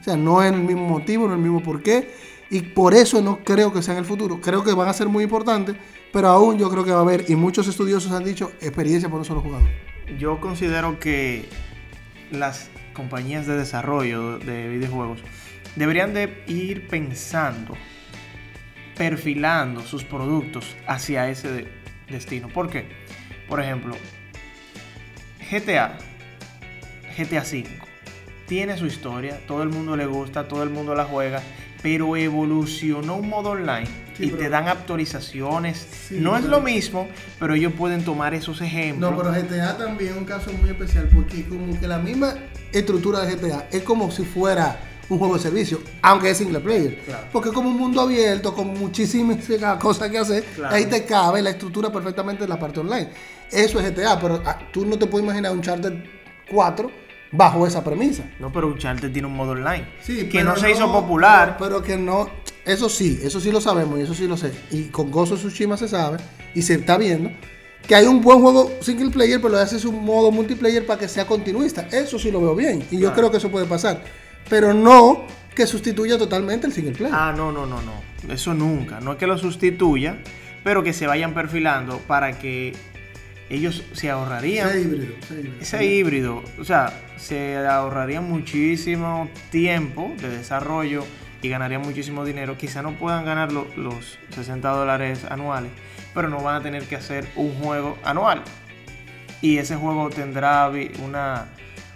O 0.00 0.04
sea, 0.04 0.16
no 0.16 0.42
es 0.42 0.52
el 0.52 0.60
mismo 0.60 0.86
motivo, 0.88 1.24
no 1.26 1.32
es 1.34 1.36
el 1.38 1.42
mismo 1.42 1.62
porqué. 1.62 2.08
Y 2.50 2.62
por 2.62 2.94
eso 2.94 3.22
no 3.22 3.44
creo 3.44 3.72
que 3.72 3.80
sea 3.82 3.94
en 3.94 4.00
el 4.00 4.04
futuro. 4.04 4.40
Creo 4.40 4.64
que 4.64 4.72
van 4.72 4.88
a 4.88 4.92
ser 4.92 5.08
muy 5.08 5.22
importantes, 5.24 5.76
pero 6.12 6.28
aún 6.28 6.58
yo 6.58 6.68
creo 6.68 6.84
que 6.84 6.90
va 6.90 6.98
a 6.98 7.02
haber, 7.02 7.24
y 7.30 7.36
muchos 7.36 7.68
estudiosos 7.68 8.10
han 8.12 8.24
dicho, 8.24 8.50
experiencia 8.60 9.08
por 9.08 9.20
un 9.20 9.24
solo 9.24 9.40
jugador. 9.40 9.68
Yo 10.18 10.40
considero 10.40 10.98
que 10.98 11.48
las 12.32 12.68
compañías 12.92 13.46
de 13.46 13.56
desarrollo 13.56 14.38
de 14.40 14.68
videojuegos 14.68 15.20
deberían 15.76 16.12
de 16.12 16.42
ir 16.48 16.88
pensando, 16.88 17.74
perfilando 18.96 19.82
sus 19.82 20.02
productos 20.04 20.76
hacia 20.86 21.28
ese 21.30 21.52
de- 21.52 21.68
destino. 22.08 22.48
¿Por 22.48 22.68
qué? 22.68 22.86
Por 23.48 23.60
ejemplo, 23.60 23.94
GTA, 25.50 25.98
GTA 27.16 27.42
V, 27.42 27.64
tiene 28.46 28.76
su 28.76 28.86
historia, 28.86 29.40
todo 29.46 29.62
el 29.62 29.68
mundo 29.68 29.96
le 29.96 30.06
gusta, 30.06 30.48
todo 30.48 30.62
el 30.64 30.70
mundo 30.70 30.94
la 30.94 31.04
juega, 31.04 31.40
pero 31.82 32.16
evolucionó 32.16 33.16
un 33.16 33.28
modo 33.28 33.50
online 33.50 33.86
Sí, 34.16 34.24
y 34.24 34.30
pero- 34.30 34.38
te 34.38 34.48
dan 34.50 34.68
actualizaciones. 34.68 35.86
Sí, 36.08 36.18
no 36.20 36.36
es 36.36 36.44
lo 36.44 36.60
mismo, 36.60 37.08
pero 37.38 37.54
ellos 37.54 37.72
pueden 37.76 38.04
tomar 38.04 38.34
esos 38.34 38.60
ejemplos. 38.60 39.10
No, 39.10 39.16
pero 39.16 39.32
GTA 39.32 39.76
también 39.78 40.12
es 40.12 40.18
un 40.18 40.24
caso 40.24 40.52
muy 40.52 40.70
especial 40.70 41.08
porque 41.14 41.44
como 41.46 41.78
que 41.78 41.88
la 41.88 41.98
misma 41.98 42.34
estructura 42.72 43.20
de 43.20 43.34
GTA 43.36 43.66
es 43.70 43.82
como 43.82 44.10
si 44.10 44.24
fuera 44.24 44.78
un 45.08 45.18
juego 45.18 45.34
de 45.34 45.40
servicio, 45.40 45.80
aunque 46.02 46.30
es 46.30 46.38
single 46.38 46.60
player. 46.60 46.98
Claro. 47.04 47.26
Porque 47.32 47.48
es 47.48 47.54
como 47.54 47.70
un 47.70 47.76
mundo 47.78 48.00
abierto, 48.00 48.54
con 48.54 48.68
muchísimas 48.78 49.38
cosas 49.80 50.08
que 50.10 50.18
hacer, 50.18 50.44
Claro. 50.54 50.74
ahí 50.76 50.86
te 50.86 51.04
cabe 51.04 51.42
la 51.42 51.50
estructura 51.50 51.90
perfectamente 51.90 52.42
de 52.42 52.48
la 52.48 52.58
parte 52.58 52.80
online. 52.80 53.08
Eso 53.50 53.80
es 53.80 53.90
GTA, 53.90 54.20
pero 54.20 54.40
ah, 54.46 54.58
tú 54.72 54.84
no 54.86 54.96
te 54.98 55.06
puedes 55.06 55.24
imaginar 55.24 55.50
un 55.52 55.62
Charter 55.62 56.04
4 56.50 56.90
bajo 57.32 57.66
esa 57.66 57.84
premisa. 57.84 58.24
No, 58.38 58.52
pero 58.52 58.66
Uncharted 58.68 59.12
tiene 59.12 59.28
un 59.28 59.34
modo 59.36 59.52
online. 59.52 59.86
Sí, 60.02 60.28
que 60.28 60.42
no 60.42 60.56
se 60.56 60.70
hizo 60.70 60.90
popular. 60.92 61.56
Pero, 61.58 61.82
que 61.82 61.96
no. 61.96 62.28
Eso 62.64 62.88
sí, 62.88 63.18
eso 63.22 63.40
sí 63.40 63.50
lo 63.50 63.60
sabemos 63.60 63.98
y 63.98 64.02
eso 64.02 64.14
sí 64.14 64.26
lo 64.28 64.36
sé. 64.36 64.52
Y 64.70 64.84
con 64.84 65.10
Gozo 65.10 65.36
Tsushima 65.36 65.76
se 65.76 65.88
sabe 65.88 66.18
y 66.54 66.62
se 66.62 66.74
está 66.74 66.98
viendo 66.98 67.30
que 67.86 67.94
hay 67.94 68.06
un 68.06 68.20
buen 68.20 68.40
juego 68.40 68.70
single 68.82 69.10
player, 69.10 69.40
pero 69.40 69.54
le 69.54 69.60
haces 69.60 69.84
un 69.84 70.04
modo 70.04 70.30
multiplayer 70.30 70.84
para 70.86 71.00
que 71.00 71.08
sea 71.08 71.26
continuista. 71.26 71.88
Eso 71.90 72.18
sí 72.18 72.30
lo 72.30 72.40
veo 72.40 72.54
bien 72.54 72.84
y 72.90 72.96
yo 72.96 73.00
Claro. 73.08 73.14
creo 73.16 73.30
que 73.30 73.36
eso 73.38 73.50
puede 73.50 73.66
pasar. 73.66 74.02
Pero 74.48 74.74
no 74.74 75.24
que 75.54 75.66
sustituya 75.66 76.18
totalmente 76.18 76.66
el 76.66 76.72
single 76.72 76.92
player. 76.92 77.14
Ah, 77.16 77.32
no, 77.36 77.50
no, 77.50 77.64
no, 77.66 77.78
no. 77.82 78.32
Eso 78.32 78.52
nunca. 78.54 79.00
No 79.00 79.12
es 79.12 79.18
que 79.18 79.26
lo 79.26 79.38
sustituya, 79.38 80.18
pero 80.62 80.82
que 80.82 80.92
se 80.92 81.06
vayan 81.06 81.32
perfilando 81.32 81.98
para 82.06 82.38
que 82.38 82.74
ellos 83.50 83.84
se 83.92 84.10
ahorrarían. 84.10 84.68
Híbrido, 84.80 85.14
híbrido. 85.30 85.54
Ese 85.60 85.84
híbrido, 85.84 86.44
o 86.58 86.64
sea, 86.64 86.92
se 87.16 87.58
ahorraría 87.58 88.20
muchísimo 88.20 89.28
tiempo 89.50 90.12
de 90.20 90.28
desarrollo 90.30 91.04
y 91.42 91.48
ganarían 91.48 91.82
muchísimo 91.82 92.24
dinero. 92.24 92.56
Quizá 92.56 92.82
no 92.82 92.92
puedan 92.92 93.24
ganar 93.24 93.50
lo- 93.52 93.66
los 93.76 94.18
60 94.30 94.68
dólares 94.70 95.24
anuales, 95.28 95.70
pero 96.14 96.28
no 96.28 96.42
van 96.42 96.56
a 96.56 96.62
tener 96.62 96.84
que 96.84 96.96
hacer 96.96 97.26
un 97.36 97.52
juego 97.54 97.98
anual. 98.04 98.42
Y 99.42 99.58
ese 99.58 99.76
juego 99.76 100.10
tendrá 100.10 100.70
una, 101.02 101.46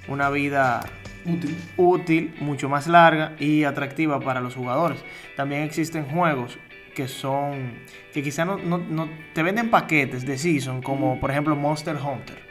una 0.08 0.30
vida 0.30 0.80
Útil. 1.26 1.56
útil, 1.76 2.34
mucho 2.40 2.68
más 2.68 2.87
larga 2.87 3.32
y 3.38 3.64
atractiva 3.64 4.18
para 4.20 4.40
los 4.40 4.54
jugadores. 4.54 4.99
También 5.37 5.62
existen 5.62 6.04
juegos 6.06 6.58
que 6.94 7.08
son, 7.08 7.74
que 8.12 8.22
quizá 8.22 8.44
no, 8.44 8.56
no- 8.58 8.78
no- 8.78 9.08
te 9.34 9.42
venden 9.42 9.70
paquetes 9.70 10.24
de 10.24 10.38
season, 10.38 10.80
como 10.82 11.18
por 11.20 11.30
ejemplo 11.30 11.56
Monster 11.56 11.96
Hunter. 11.96 12.42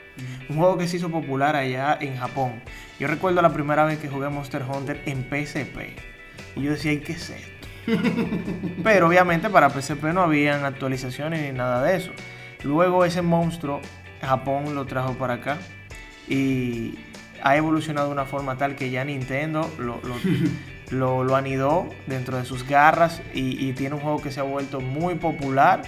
Un 0.49 0.57
juego 0.57 0.77
que 0.77 0.87
se 0.87 0.97
hizo 0.97 1.09
popular 1.09 1.55
allá 1.55 1.97
en 1.99 2.17
Japón. 2.17 2.61
Yo 2.99 3.07
recuerdo 3.07 3.41
la 3.41 3.51
primera 3.51 3.83
vez 3.85 3.97
que 3.97 4.09
jugué 4.09 4.29
Monster 4.29 4.61
Hunter 4.63 5.01
en 5.05 5.23
PSP. 5.23 5.95
Y 6.55 6.61
yo 6.61 6.71
decía, 6.71 6.91
"¿Y 6.93 6.99
¿qué 6.99 7.13
es 7.13 7.29
esto? 7.31 7.67
Pero 8.83 9.07
obviamente 9.07 9.49
para 9.49 9.69
PSP 9.69 10.13
no 10.13 10.21
habían 10.21 10.65
actualizaciones 10.65 11.41
ni 11.41 11.57
nada 11.57 11.81
de 11.83 11.95
eso. 11.97 12.11
Luego 12.63 13.05
ese 13.05 13.21
monstruo, 13.21 13.81
Japón 14.21 14.75
lo 14.75 14.85
trajo 14.85 15.13
para 15.13 15.35
acá. 15.35 15.57
Y 16.29 16.95
ha 17.41 17.57
evolucionado 17.57 18.07
de 18.07 18.13
una 18.13 18.25
forma 18.25 18.57
tal 18.57 18.75
que 18.75 18.89
ya 18.89 19.03
Nintendo 19.03 19.69
lo, 19.79 19.99
lo, 20.03 20.15
lo, 20.93 21.35
anidó 21.35 21.89
dentro 22.07 22.37
de 22.37 22.45
sus 22.45 22.67
garras 22.67 23.21
y, 23.33 23.73
tiene 23.73 23.95
un 23.95 24.01
juego 24.01 24.21
que 24.21 24.31
se 24.31 24.39
ha 24.39 24.43
vuelto 24.43 24.79
muy 24.79 25.15
popular. 25.15 25.81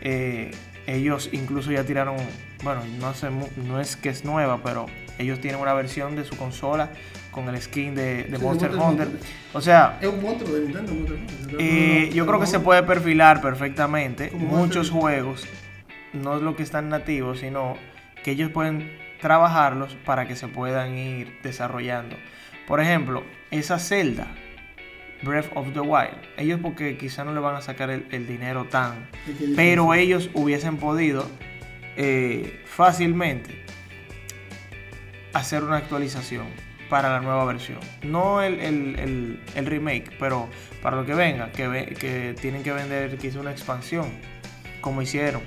Eh, 0.00 0.50
ellos 0.86 1.28
incluso 1.32 1.70
ya 1.70 1.84
tiraron, 1.84 2.16
bueno, 2.62 2.82
no, 2.98 3.12
sé, 3.12 3.28
no 3.56 3.80
es 3.80 3.96
que 3.96 4.08
es 4.08 4.24
nueva, 4.24 4.60
pero 4.62 4.86
ellos 5.18 5.40
tienen 5.40 5.60
una 5.60 5.74
versión 5.74 6.16
de 6.16 6.24
su 6.24 6.36
consola 6.36 6.90
con 7.30 7.48
el 7.48 7.60
skin 7.60 7.94
de, 7.94 8.26
Monster, 8.40 8.70
Hunter. 8.74 9.08
O 9.52 9.60
sea, 9.60 9.98
es 10.00 10.08
un 10.08 10.22
monstruo 10.22 10.54
de 10.54 10.60
Nintendo. 10.62 11.14
Eh, 11.58 12.10
yo 12.14 12.26
creo 12.26 12.40
que 12.40 12.46
se 12.46 12.60
puede 12.60 12.82
perfilar 12.82 13.40
perfectamente 13.40 14.30
muchos 14.32 14.90
juegos. 14.90 15.46
No 16.12 16.36
es 16.36 16.42
lo 16.42 16.56
que 16.56 16.62
están 16.62 16.88
nativos, 16.88 17.40
sino 17.40 17.76
que 18.24 18.32
ellos 18.32 18.50
pueden 18.50 18.90
trabajarlos 19.20 19.94
para 20.04 20.26
que 20.26 20.36
se 20.36 20.48
puedan 20.48 20.96
ir 20.96 21.38
desarrollando. 21.42 22.16
Por 22.68 22.80
ejemplo, 22.80 23.24
esa 23.50 23.78
celda, 23.78 24.28
Breath 25.22 25.50
of 25.54 25.72
the 25.72 25.80
Wild, 25.80 26.18
ellos 26.36 26.60
porque 26.62 26.98
quizá 26.98 27.24
no 27.24 27.32
le 27.32 27.40
van 27.40 27.56
a 27.56 27.62
sacar 27.62 27.88
el, 27.90 28.26
dinero 28.26 28.66
tan, 28.66 29.08
pero 29.56 29.94
ellos 29.94 30.30
hubiesen 30.34 30.76
podido 30.76 31.26
eh, 31.96 32.62
fácilmente 32.66 33.64
hacer 35.32 35.64
una 35.64 35.78
actualización 35.78 36.46
para 36.90 37.10
la 37.10 37.20
nueva 37.20 37.46
versión. 37.46 37.78
No 38.02 38.42
el, 38.42 39.40
remake, 39.56 40.10
pero 40.20 40.50
para 40.82 40.96
lo 40.96 41.06
que 41.06 41.14
venga, 41.14 41.50
que, 41.50 41.96
que 41.98 42.36
tienen 42.38 42.62
que 42.62 42.72
vender 42.72 43.16
quizá 43.16 43.40
una 43.40 43.50
expansión, 43.50 44.10
como 44.82 45.00
hicieron. 45.00 45.40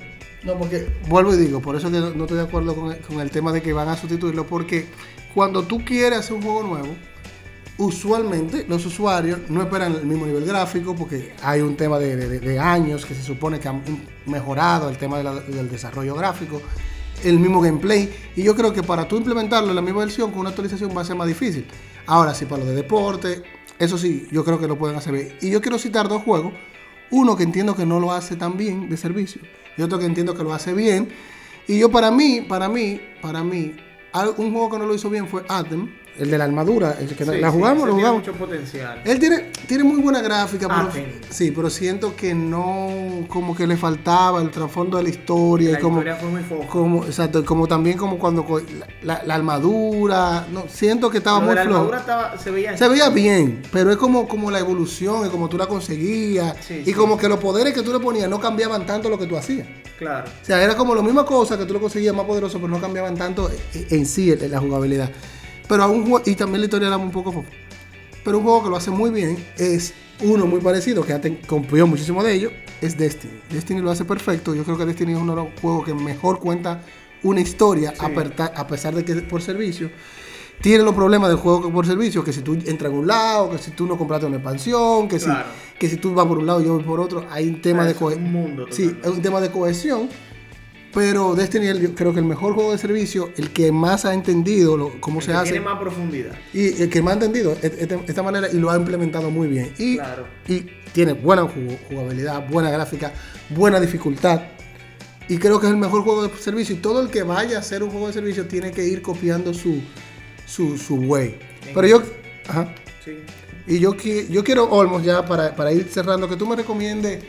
No, 0.44 0.58
porque 0.58 0.88
vuelvo 1.08 1.36
y 1.36 1.38
digo, 1.38 1.62
por 1.62 1.76
eso 1.76 1.92
que 1.92 2.00
no 2.00 2.24
estoy 2.24 2.38
de 2.38 2.44
acuerdo 2.44 2.76
con 2.76 3.22
el, 3.22 3.30
tema 3.30 3.52
de 3.52 3.62
que 3.62 3.74
van 3.74 3.90
a 3.90 3.96
sustituirlo, 3.96 4.48
porque 4.48 4.88
cuando 5.36 5.64
tú 5.64 5.86
quieres 5.86 6.20
hacer 6.20 6.34
un 6.34 6.42
juego 6.42 6.64
nuevo, 6.64 6.96
usualmente 7.78 8.66
los 8.68 8.86
usuarios 8.86 9.40
no 9.50 9.62
esperan 9.62 9.96
el 9.96 10.06
mismo 10.06 10.26
nivel 10.26 10.46
gráfico 10.46 10.96
porque 10.96 11.34
hay 11.42 11.62
un 11.62 11.76
tema 11.76 11.98
de, 12.00 12.60
años 12.60 13.06
que 13.06 13.16
se 13.16 13.24
supone 13.24 13.60
que 13.60 13.68
han 13.68 13.82
mejorado 14.26 14.90
el 14.90 14.98
tema 14.98 15.20
del 15.20 15.70
desarrollo 15.70 16.16
gráfico, 16.16 16.62
el 17.24 17.40
mismo 17.40 17.62
gameplay. 17.62 18.14
Y 18.36 18.44
yo 18.44 18.56
creo 18.56 18.74
que 18.74 18.84
para 18.84 19.08
tú 19.08 19.18
implementarlo 19.18 19.70
en 19.70 19.76
la 19.76 19.82
misma 19.82 20.00
versión 20.00 20.32
con 20.32 20.42
una 20.42 20.50
actualización 20.50 20.96
va 20.96 21.02
a 21.02 21.06
ser 21.06 21.16
más 21.16 21.28
difícil. 21.28 21.66
Ahora 22.06 22.34
sí, 22.34 22.46
para 22.46 22.64
lo 22.64 22.70
de 22.70 22.76
deporte, 22.76 23.44
eso 23.80 23.98
sí, 23.98 24.28
yo 24.32 24.44
creo 24.44 24.60
que 24.60 24.68
lo 24.68 24.78
pueden 24.78 24.96
hacer 24.98 25.14
bien. 25.14 25.38
Y 25.42 25.50
yo 25.50 25.62
quiero 25.62 25.80
citar 25.80 26.08
dos 26.08 26.22
juegos. 26.24 26.54
Uno 27.10 27.36
que 27.36 27.44
entiendo 27.44 27.76
que 27.76 27.86
no 27.86 28.00
lo 28.00 28.12
hace 28.12 28.36
tan 28.38 28.58
bien 28.58 28.90
de 28.90 28.96
servicio 28.96 29.42
y 29.78 29.82
otro 29.82 30.00
que 30.00 30.06
entiendo 30.06 30.36
que 30.36 30.44
lo 30.44 30.54
hace 30.54 30.74
bien. 30.74 31.10
Y 31.68 31.80
yo 31.80 31.92
para 31.92 32.12
mí, 32.12 32.42
para 32.42 32.70
mí, 32.70 33.02
para 33.22 33.44
mí, 33.44 33.76
un 34.38 34.52
juego 34.52 34.70
que 34.70 34.78
no 34.78 34.86
lo 34.86 34.96
hizo 34.96 35.10
bien 35.10 35.28
fue 35.28 35.44
Atem 35.48 35.90
el 36.18 36.30
de 36.30 36.38
la 36.38 36.44
armadura, 36.44 36.98
el 37.00 37.16
que 37.16 37.26
la 37.26 37.50
jugamos, 37.50 37.88
lo 37.88 37.94
jugamos. 37.96 38.22
Tiene 38.24 38.34
mucho 38.38 38.46
potencial. 38.46 39.02
Él 39.06 39.20
tiene, 39.20 39.52
tiene 39.68 39.84
muy 39.84 40.02
buena 40.02 40.22
gráfica, 40.22 40.68
pero, 40.68 41.06
sí, 41.30 41.52
pero 41.52 41.70
siento 41.70 42.16
que 42.16 42.34
no, 42.34 43.26
como 43.28 43.56
que 43.56 43.66
le 43.66 43.78
faltaba 43.78 44.42
el 44.42 44.52
trasfondo 44.52 44.98
de 44.98 45.04
la 45.04 45.10
historia. 45.10 45.72
La 45.72 45.80
como, 45.80 46.00
historia 46.00 46.16
fue 46.18 46.30
muy. 46.30 46.68
Como, 46.68 47.06
exacto, 47.06 47.46
como 47.46 47.68
también 47.68 47.98
como 47.98 48.20
cuando 48.20 48.46
la, 49.04 49.16
armadura, 49.16 50.48
no, 50.52 50.66
siento 50.68 51.10
que 51.10 51.20
estaba 51.20 51.40
muy 51.40 51.56
La 51.56 51.62
armadura 51.62 52.00
estaba, 52.00 52.38
se 52.38 52.52
veía 52.52 52.78
Se 52.78 52.88
veía 52.88 53.10
bien, 53.10 53.62
pero 53.72 53.92
es 53.92 53.98
como, 53.98 54.28
como 54.28 54.52
la 54.52 54.60
evolución, 54.60 55.26
y 55.26 55.30
como 55.30 55.48
tú 55.50 55.58
la 55.58 55.68
conseguías, 55.68 56.56
y 56.70 56.94
como 56.94 57.18
que 57.18 57.30
los 57.30 57.40
poderes 57.40 57.74
que 57.74 57.82
tú 57.82 57.94
le 57.94 58.00
ponías 58.00 58.30
no 58.30 58.40
cambiaban 58.40 58.86
tanto 58.86 59.10
lo 59.10 59.18
que 59.18 59.28
tú 59.28 59.38
hacías. 59.38 59.68
Claro. 59.98 60.30
O 60.42 60.46
sea, 60.46 60.62
era 60.62 60.76
como 60.76 60.96
la 60.96 61.02
misma 61.02 61.26
cosa 61.26 61.58
que 61.58 61.66
tú 61.66 61.74
lo 61.74 61.80
conseguías 61.80 62.16
más 62.16 62.26
poderoso, 62.26 62.58
pero 62.60 62.70
no 62.70 62.82
cambiaban 62.82 63.16
tanto 63.16 63.50
en 63.74 64.06
sí 64.06 64.32
en 64.32 64.52
la 64.52 64.60
jugabilidad. 64.60 65.10
Pero 65.72 65.84
a 65.84 65.88
un 65.88 66.02
juego, 66.02 66.22
y 66.26 66.36
también 66.36 66.60
la 66.60 66.66
historia 66.66 66.90
era 66.90 66.98
un 66.98 67.12
poco 67.12 67.46
Pero 68.26 68.40
un 68.40 68.44
juego 68.44 68.64
que 68.64 68.70
lo 68.72 68.76
hace 68.76 68.92
muy 68.92 69.10
bien 69.10 69.42
es 69.58 69.94
uno 70.20 70.46
muy 70.46 70.60
parecido, 70.60 71.02
que 71.02 71.14
ya 71.14 71.22
copió 71.48 71.88
muchísimo 71.88 72.22
de 72.22 72.34
ellos, 72.34 72.52
es 72.82 72.98
Destiny. 72.98 73.40
Destiny 73.50 73.80
lo 73.80 73.90
hace 73.90 74.04
perfecto. 74.04 74.54
Yo 74.54 74.66
creo 74.66 74.78
que 74.78 74.86
Destiny 74.86 75.14
es 75.14 75.18
uno 75.18 75.34
de 75.34 75.44
los 75.44 75.62
juegos 75.62 75.86
que 75.86 75.94
mejor 75.94 76.42
cuenta 76.42 76.82
una 77.24 77.40
historia, 77.40 77.94
a, 78.00 78.68
pesar 78.68 78.94
de 78.94 79.06
que 79.06 79.14
es 79.14 79.22
por 79.22 79.42
servicio. 79.42 79.90
Tiene 80.60 80.84
los 80.84 80.94
problemas 80.94 81.30
del 81.30 81.38
juego 81.38 81.72
por 81.72 81.88
servicio, 81.88 82.22
que 82.22 82.34
si 82.34 82.42
tú 82.42 82.54
entras 82.54 82.92
en 82.92 82.98
un 82.98 83.08
lado, 83.08 83.52
que 83.52 83.58
si 83.58 83.72
tú 83.72 83.88
no 83.88 83.98
compraste 83.98 84.26
una 84.26 84.36
expansión, 84.36 85.08
que, 85.08 85.22
si, 85.22 85.30
que 85.80 85.88
si 85.88 85.96
tú 85.96 86.14
vas 86.14 86.26
por 86.26 86.38
un 86.38 86.48
lado 86.48 86.60
y 86.60 86.66
yo 86.66 86.74
voy 86.74 86.84
por 86.84 87.00
otro, 87.00 87.26
hay 87.32 87.48
un 87.48 87.62
tema 87.62 87.86
de 87.86 87.96
cohesión. 87.96 88.66
Sí, 88.72 88.94
es 89.02 89.10
un 89.10 89.22
tema 89.22 89.40
de 89.40 89.50
cohesión 89.50 90.10
pero 90.94 91.36
Destiny 91.36 91.80
yo 91.80 91.96
creo 91.96 92.14
que 92.14 92.20
el 92.20 92.26
mejor 92.26 92.54
juego 92.54 92.74
de 92.74 92.78
servicio, 92.78 93.32
el 93.38 93.52
que 93.52 93.72
más 93.72 94.04
ha 94.04 94.14
entendido 94.14 94.92
cómo 95.00 95.22
se 95.22 95.34
hace. 95.34 95.52
Tiene 95.52 95.66
más 95.66 95.80
profundidad. 95.80 96.34
Y 96.54 96.82
el 96.82 96.90
que 96.90 97.02
más 97.02 97.12
ha 97.12 97.14
entendido 97.16 97.56
de 97.56 98.00
esta 98.08 98.24
manera 98.24 98.48
y 98.52 98.58
lo 98.58 98.70
ha 98.70 98.76
implementado 98.76 99.30
muy 99.30 99.48
bien. 99.48 99.74
Y, 99.78 100.00
y 100.48 100.68
tiene 100.92 101.14
buena 101.14 101.48
jugabilidad, 101.90 102.48
buena 102.50 102.70
gráfica, 102.72 103.14
buena 103.50 103.80
dificultad. 103.80 104.42
Y 105.30 105.38
creo 105.38 105.62
que 105.62 105.68
es 105.68 105.72
el 105.72 105.78
mejor 105.78 106.04
juego 106.04 106.28
de 106.28 106.38
servicio. 106.38 106.76
Y 106.76 106.80
todo 106.80 107.02
el 107.02 107.10
que 107.10 107.24
vaya 107.24 107.58
a 107.58 107.60
hacer 107.62 107.84
un 107.84 107.90
juego 107.90 108.08
de 108.08 108.14
servicio 108.14 108.48
tiene 108.48 108.72
que 108.72 108.84
ir 108.84 109.02
copiando 109.02 109.54
su, 109.54 109.82
su, 110.46 110.78
su 110.78 110.96
way. 110.96 111.40
Pero 111.74 111.88
yo. 111.88 112.04
Ajá. 112.50 112.74
Sí. 113.06 113.18
Y 113.66 113.80
yo, 113.80 113.96
yo 113.96 114.44
quiero, 114.44 114.70
Olmos, 114.70 115.04
ya 115.04 115.26
para, 115.26 115.56
para 115.56 115.72
ir 115.72 115.88
cerrando, 115.90 116.28
que 116.28 116.36
tú 116.36 116.46
me 116.46 116.58
recomiendes. 116.58 117.24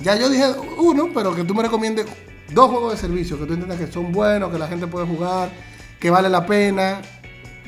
Ya 0.00 0.16
yo 0.16 0.28
dije 0.28 0.44
uno, 0.76 1.10
pero 1.14 1.34
que 1.34 1.44
tú 1.44 1.54
me 1.54 1.62
recomiendes 1.62 2.06
dos 2.52 2.70
juegos 2.70 2.92
de 2.92 2.98
servicio 2.98 3.38
que 3.38 3.46
tú 3.46 3.52
entiendas 3.54 3.78
que 3.78 3.86
son 3.86 4.12
buenos, 4.12 4.50
que 4.50 4.58
la 4.58 4.68
gente 4.68 4.86
puede 4.86 5.06
jugar, 5.06 5.50
que 5.98 6.10
vale 6.10 6.28
la 6.28 6.46
pena. 6.46 7.00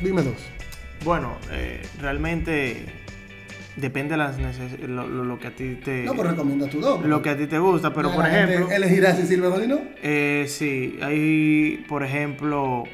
Dime 0.02 0.22
dos. 0.22 0.36
Bueno, 1.04 1.36
eh, 1.50 1.82
realmente 2.00 2.86
depende 3.76 4.12
de 4.12 4.18
las 4.18 4.36
lo, 4.80 5.06
lo, 5.06 5.38
que 5.38 5.46
a 5.48 5.50
ti 5.54 5.76
te. 5.82 6.04
No, 6.04 6.14
pero 6.14 6.30
recomienda 6.30 6.68
tu 6.68 6.80
dos. 6.80 7.04
Lo 7.04 7.22
que 7.22 7.30
a 7.30 7.36
ti 7.36 7.46
te 7.46 7.58
gusta, 7.58 7.92
pero 7.92 8.12
por 8.12 8.26
ejemplo. 8.26 8.70
¿Elegirás 8.70 9.18
si 9.18 9.26
sirve 9.26 9.46
o 9.46 9.66
no? 9.66 9.80
Eh, 10.02 10.46
sí, 10.48 10.98
hay, 11.02 11.84
por 11.88 12.02
ejemplo, 12.02 12.84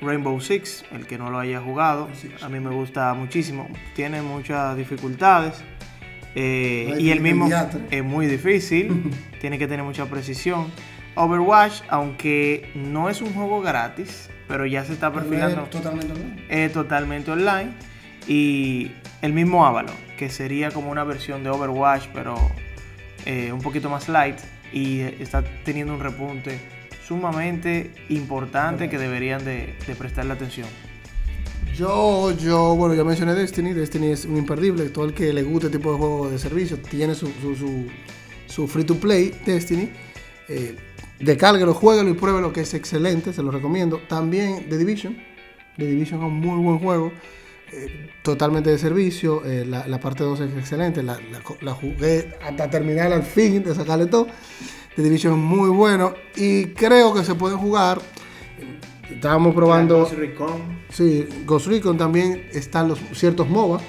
Rainbow 0.00 0.40
Six, 0.40 0.84
el 0.92 1.06
que 1.06 1.18
no 1.18 1.30
lo 1.30 1.38
haya 1.38 1.60
jugado. 1.60 2.08
A 2.42 2.48
mí 2.48 2.60
me 2.60 2.70
gusta 2.70 3.14
muchísimo. 3.14 3.68
Tiene 3.94 4.22
muchas 4.22 4.76
dificultades. 4.76 5.62
Eh, 6.36 6.96
y 6.98 7.10
el 7.10 7.20
mismo 7.20 7.48
es 7.90 8.04
muy 8.04 8.26
difícil. 8.26 9.10
tiene 9.40 9.58
que 9.58 9.68
tener 9.68 9.84
mucha 9.84 10.06
precisión. 10.06 10.66
Overwatch, 11.16 11.82
aunque 11.88 12.70
no 12.74 13.08
es 13.08 13.20
un 13.22 13.32
juego 13.32 13.60
gratis, 13.60 14.28
pero 14.48 14.66
ya 14.66 14.84
se 14.84 14.92
está 14.92 15.12
perfilando. 15.12 15.62
totalmente 15.64 16.12
online. 16.12 16.44
Es 16.48 16.72
totalmente 16.72 17.30
online. 17.30 17.72
Y 18.26 18.92
el 19.22 19.32
mismo 19.32 19.66
Avalon, 19.66 19.94
que 20.18 20.28
sería 20.28 20.70
como 20.70 20.90
una 20.90 21.04
versión 21.04 21.44
de 21.44 21.50
Overwatch, 21.50 22.08
pero 22.12 22.34
eh, 23.26 23.52
un 23.52 23.60
poquito 23.60 23.88
más 23.90 24.08
light. 24.08 24.38
Y 24.72 25.00
está 25.00 25.44
teniendo 25.64 25.94
un 25.94 26.00
repunte 26.00 26.58
sumamente 27.06 27.92
importante 28.08 28.88
que 28.88 28.98
deberían 28.98 29.44
de, 29.44 29.74
prestarle 29.98 30.32
atención. 30.32 30.66
Yo, 31.76 32.32
yo, 32.32 32.76
bueno, 32.76 32.94
ya 32.94 33.04
mencioné 33.04 33.34
Destiny. 33.34 33.72
Destiny 33.72 34.08
es 34.08 34.24
un 34.24 34.36
imperdible. 34.36 34.88
Todo 34.88 35.06
el 35.06 35.14
que 35.14 35.32
le 35.32 35.42
guste 35.42 35.66
este 35.66 35.78
tipo 35.78 35.92
de 35.92 35.98
juego 35.98 36.30
de 36.30 36.38
servicio 36.38 36.78
tiene 36.78 37.14
su, 37.14 37.26
su, 37.40 37.86
su, 38.46 38.68
free 38.68 38.84
to 38.84 38.96
play 38.96 39.32
Destiny. 39.44 39.90
Eh, 40.48 40.76
Descárguelo, 41.20 41.74
jueguelo 41.74 42.10
y 42.10 42.14
pruébelo 42.14 42.52
que 42.52 42.62
es 42.62 42.74
excelente, 42.74 43.32
se 43.32 43.42
lo 43.42 43.50
recomiendo. 43.50 44.00
También 44.08 44.68
The 44.68 44.76
Division. 44.76 45.16
The 45.76 45.86
Division 45.86 46.20
es 46.20 46.26
un 46.26 46.40
muy 46.40 46.62
buen 46.62 46.78
juego. 46.78 47.12
Eh, 47.72 48.10
totalmente 48.22 48.70
de 48.70 48.78
servicio. 48.78 49.44
Eh, 49.44 49.64
la, 49.64 50.00
parte 50.00 50.24
2 50.24 50.40
es 50.40 50.56
excelente. 50.56 51.02
La, 51.02 51.18
jugué 51.74 52.36
hasta 52.42 52.68
terminar 52.68 53.12
al 53.12 53.22
fin 53.22 53.62
de 53.62 53.74
sacarle 53.74 54.06
todo. 54.06 54.26
The 54.96 55.02
Division 55.02 55.34
es 55.34 55.38
muy 55.38 55.70
bueno. 55.70 56.14
Y 56.36 56.66
creo 56.66 57.14
que 57.14 57.24
se 57.24 57.34
puede 57.34 57.56
jugar. 57.56 58.00
Estábamos 59.08 59.54
probando. 59.54 60.00
Ghost 60.00 60.14
Recon. 60.14 60.84
Sí, 60.90 61.28
Ghost 61.44 61.66
Recon 61.66 61.96
también 61.96 62.48
están 62.52 62.88
los 62.88 62.98
ciertos 63.12 63.48
MOBA. 63.48 63.80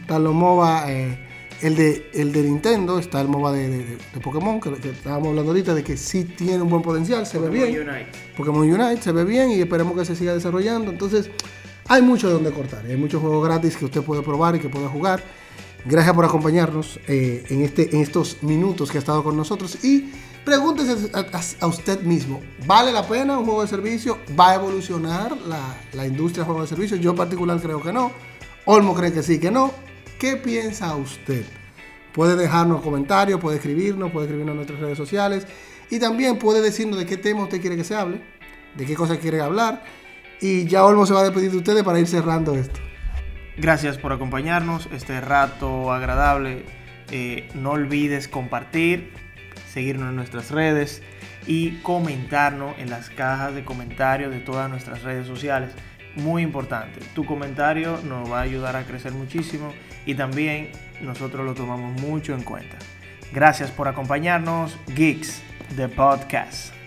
Están 0.00 0.24
los 0.24 0.34
MOBA. 0.34 0.92
Eh, 0.92 1.27
el 1.60 1.76
de, 1.76 2.10
el 2.14 2.32
de 2.32 2.42
Nintendo, 2.42 2.98
está 2.98 3.20
el 3.20 3.28
MOBA 3.28 3.52
de, 3.52 3.98
Pokémon, 4.22 4.60
que, 4.60 4.70
estábamos 4.90 5.28
hablando 5.28 5.50
ahorita, 5.50 5.74
de 5.74 5.82
que 5.82 5.96
sí 5.96 6.24
tiene 6.24 6.62
un 6.62 6.68
buen 6.68 6.82
potencial, 6.82 7.26
se 7.26 7.38
ve 7.38 7.50
bien. 7.50 7.88
Unite. 7.88 8.10
Pokémon 8.36 8.62
Unite 8.62 9.02
se 9.02 9.12
ve 9.12 9.24
bien 9.24 9.50
y 9.50 9.60
esperemos 9.60 9.96
que 9.96 10.04
se 10.04 10.14
siga 10.14 10.34
desarrollando. 10.34 10.90
Entonces, 10.90 11.30
hay 11.88 12.02
mucho 12.02 12.28
de 12.28 12.34
donde 12.34 12.52
cortar. 12.52 12.84
Hay 12.86 12.96
muchos 12.96 13.20
juegos 13.20 13.44
gratis 13.44 13.76
que 13.76 13.86
usted 13.86 14.02
puede 14.02 14.22
probar 14.22 14.56
y 14.56 14.60
que 14.60 14.68
puede 14.68 14.86
jugar. 14.86 15.22
Gracias 15.84 16.14
por 16.14 16.24
acompañarnos 16.24 17.00
eh, 17.08 17.44
en, 17.48 17.62
este, 17.62 17.94
en 17.94 18.02
estos 18.02 18.42
minutos 18.42 18.90
que 18.90 18.98
ha 18.98 19.00
estado 19.00 19.24
con 19.24 19.36
nosotros. 19.36 19.84
Y 19.84 20.12
pregúntese 20.44 21.10
a, 21.60 21.66
usted 21.66 22.02
mismo, 22.02 22.40
¿vale 22.66 22.92
la 22.92 23.06
pena 23.06 23.38
un 23.38 23.44
juego 23.44 23.62
de 23.62 23.68
servicio? 23.68 24.18
¿Va 24.38 24.50
a 24.50 24.54
evolucionar 24.56 25.36
la, 25.46 25.76
la 25.92 26.06
industria 26.06 26.42
de 26.42 26.46
juegos 26.46 26.68
de 26.68 26.76
servicio? 26.76 26.96
Yo 26.96 27.10
en 27.10 27.16
particular 27.16 27.60
creo 27.60 27.82
que 27.82 27.92
no. 27.92 28.12
Olmo 28.64 28.94
cree 28.94 29.12
que 29.12 29.22
sí, 29.22 29.38
que 29.40 29.50
no. 29.50 29.72
¿Qué 30.18 30.36
piensa 30.36 30.96
usted? 30.96 31.44
Puede 32.12 32.34
dejarnos 32.34 32.82
comentarios, 32.82 33.40
puede 33.40 33.58
escribirnos, 33.58 34.10
puede 34.10 34.26
escribirnos 34.26 34.54
en 34.54 34.56
nuestras 34.56 34.80
redes 34.80 34.98
sociales 34.98 35.46
y 35.90 36.00
también 36.00 36.38
puede 36.38 36.60
decirnos 36.60 36.98
de 36.98 37.06
qué 37.06 37.16
tema 37.16 37.44
usted 37.44 37.60
quiere 37.60 37.76
que 37.76 37.84
se 37.84 37.94
hable, 37.94 38.20
de 38.76 38.84
qué 38.84 38.94
cosas 38.94 39.18
quiere 39.18 39.40
hablar 39.40 39.84
Y 40.40 40.66
ya 40.66 40.84
Olmo 40.84 41.06
se 41.06 41.14
va 41.14 41.20
a 41.20 41.24
despedir 41.24 41.52
de 41.52 41.58
ustedes 41.58 41.84
para 41.84 42.00
ir 42.00 42.08
cerrando 42.08 42.56
esto. 42.56 42.80
Gracias 43.56 43.96
por 43.96 44.12
acompañarnos 44.12 44.88
este 44.92 45.20
rato 45.20 45.92
agradable. 45.92 46.64
Eh, 47.12 47.48
no 47.54 47.70
olvides 47.70 48.26
compartir, 48.26 49.12
seguirnos 49.72 50.10
en 50.10 50.16
nuestras 50.16 50.50
redes 50.50 51.00
y 51.46 51.76
comentarnos 51.82 52.76
en 52.78 52.90
las 52.90 53.08
cajas 53.08 53.54
de 53.54 53.64
comentarios 53.64 54.32
de 54.32 54.40
todas 54.40 54.68
nuestras 54.68 55.02
redes 55.04 55.28
sociales. 55.28 55.70
Muy 56.16 56.42
importante, 56.42 57.00
tu 57.14 57.24
comentario 57.24 58.00
nos 58.04 58.30
va 58.30 58.40
a 58.40 58.42
ayudar 58.42 58.76
a 58.76 58.84
crecer 58.84 59.12
muchísimo 59.12 59.72
y 60.06 60.14
también 60.14 60.70
nosotros 61.00 61.44
lo 61.44 61.54
tomamos 61.54 62.00
mucho 62.00 62.34
en 62.34 62.42
cuenta. 62.42 62.76
Gracias 63.32 63.70
por 63.70 63.88
acompañarnos, 63.88 64.76
Geeks, 64.94 65.42
de 65.76 65.88
podcast. 65.88 66.77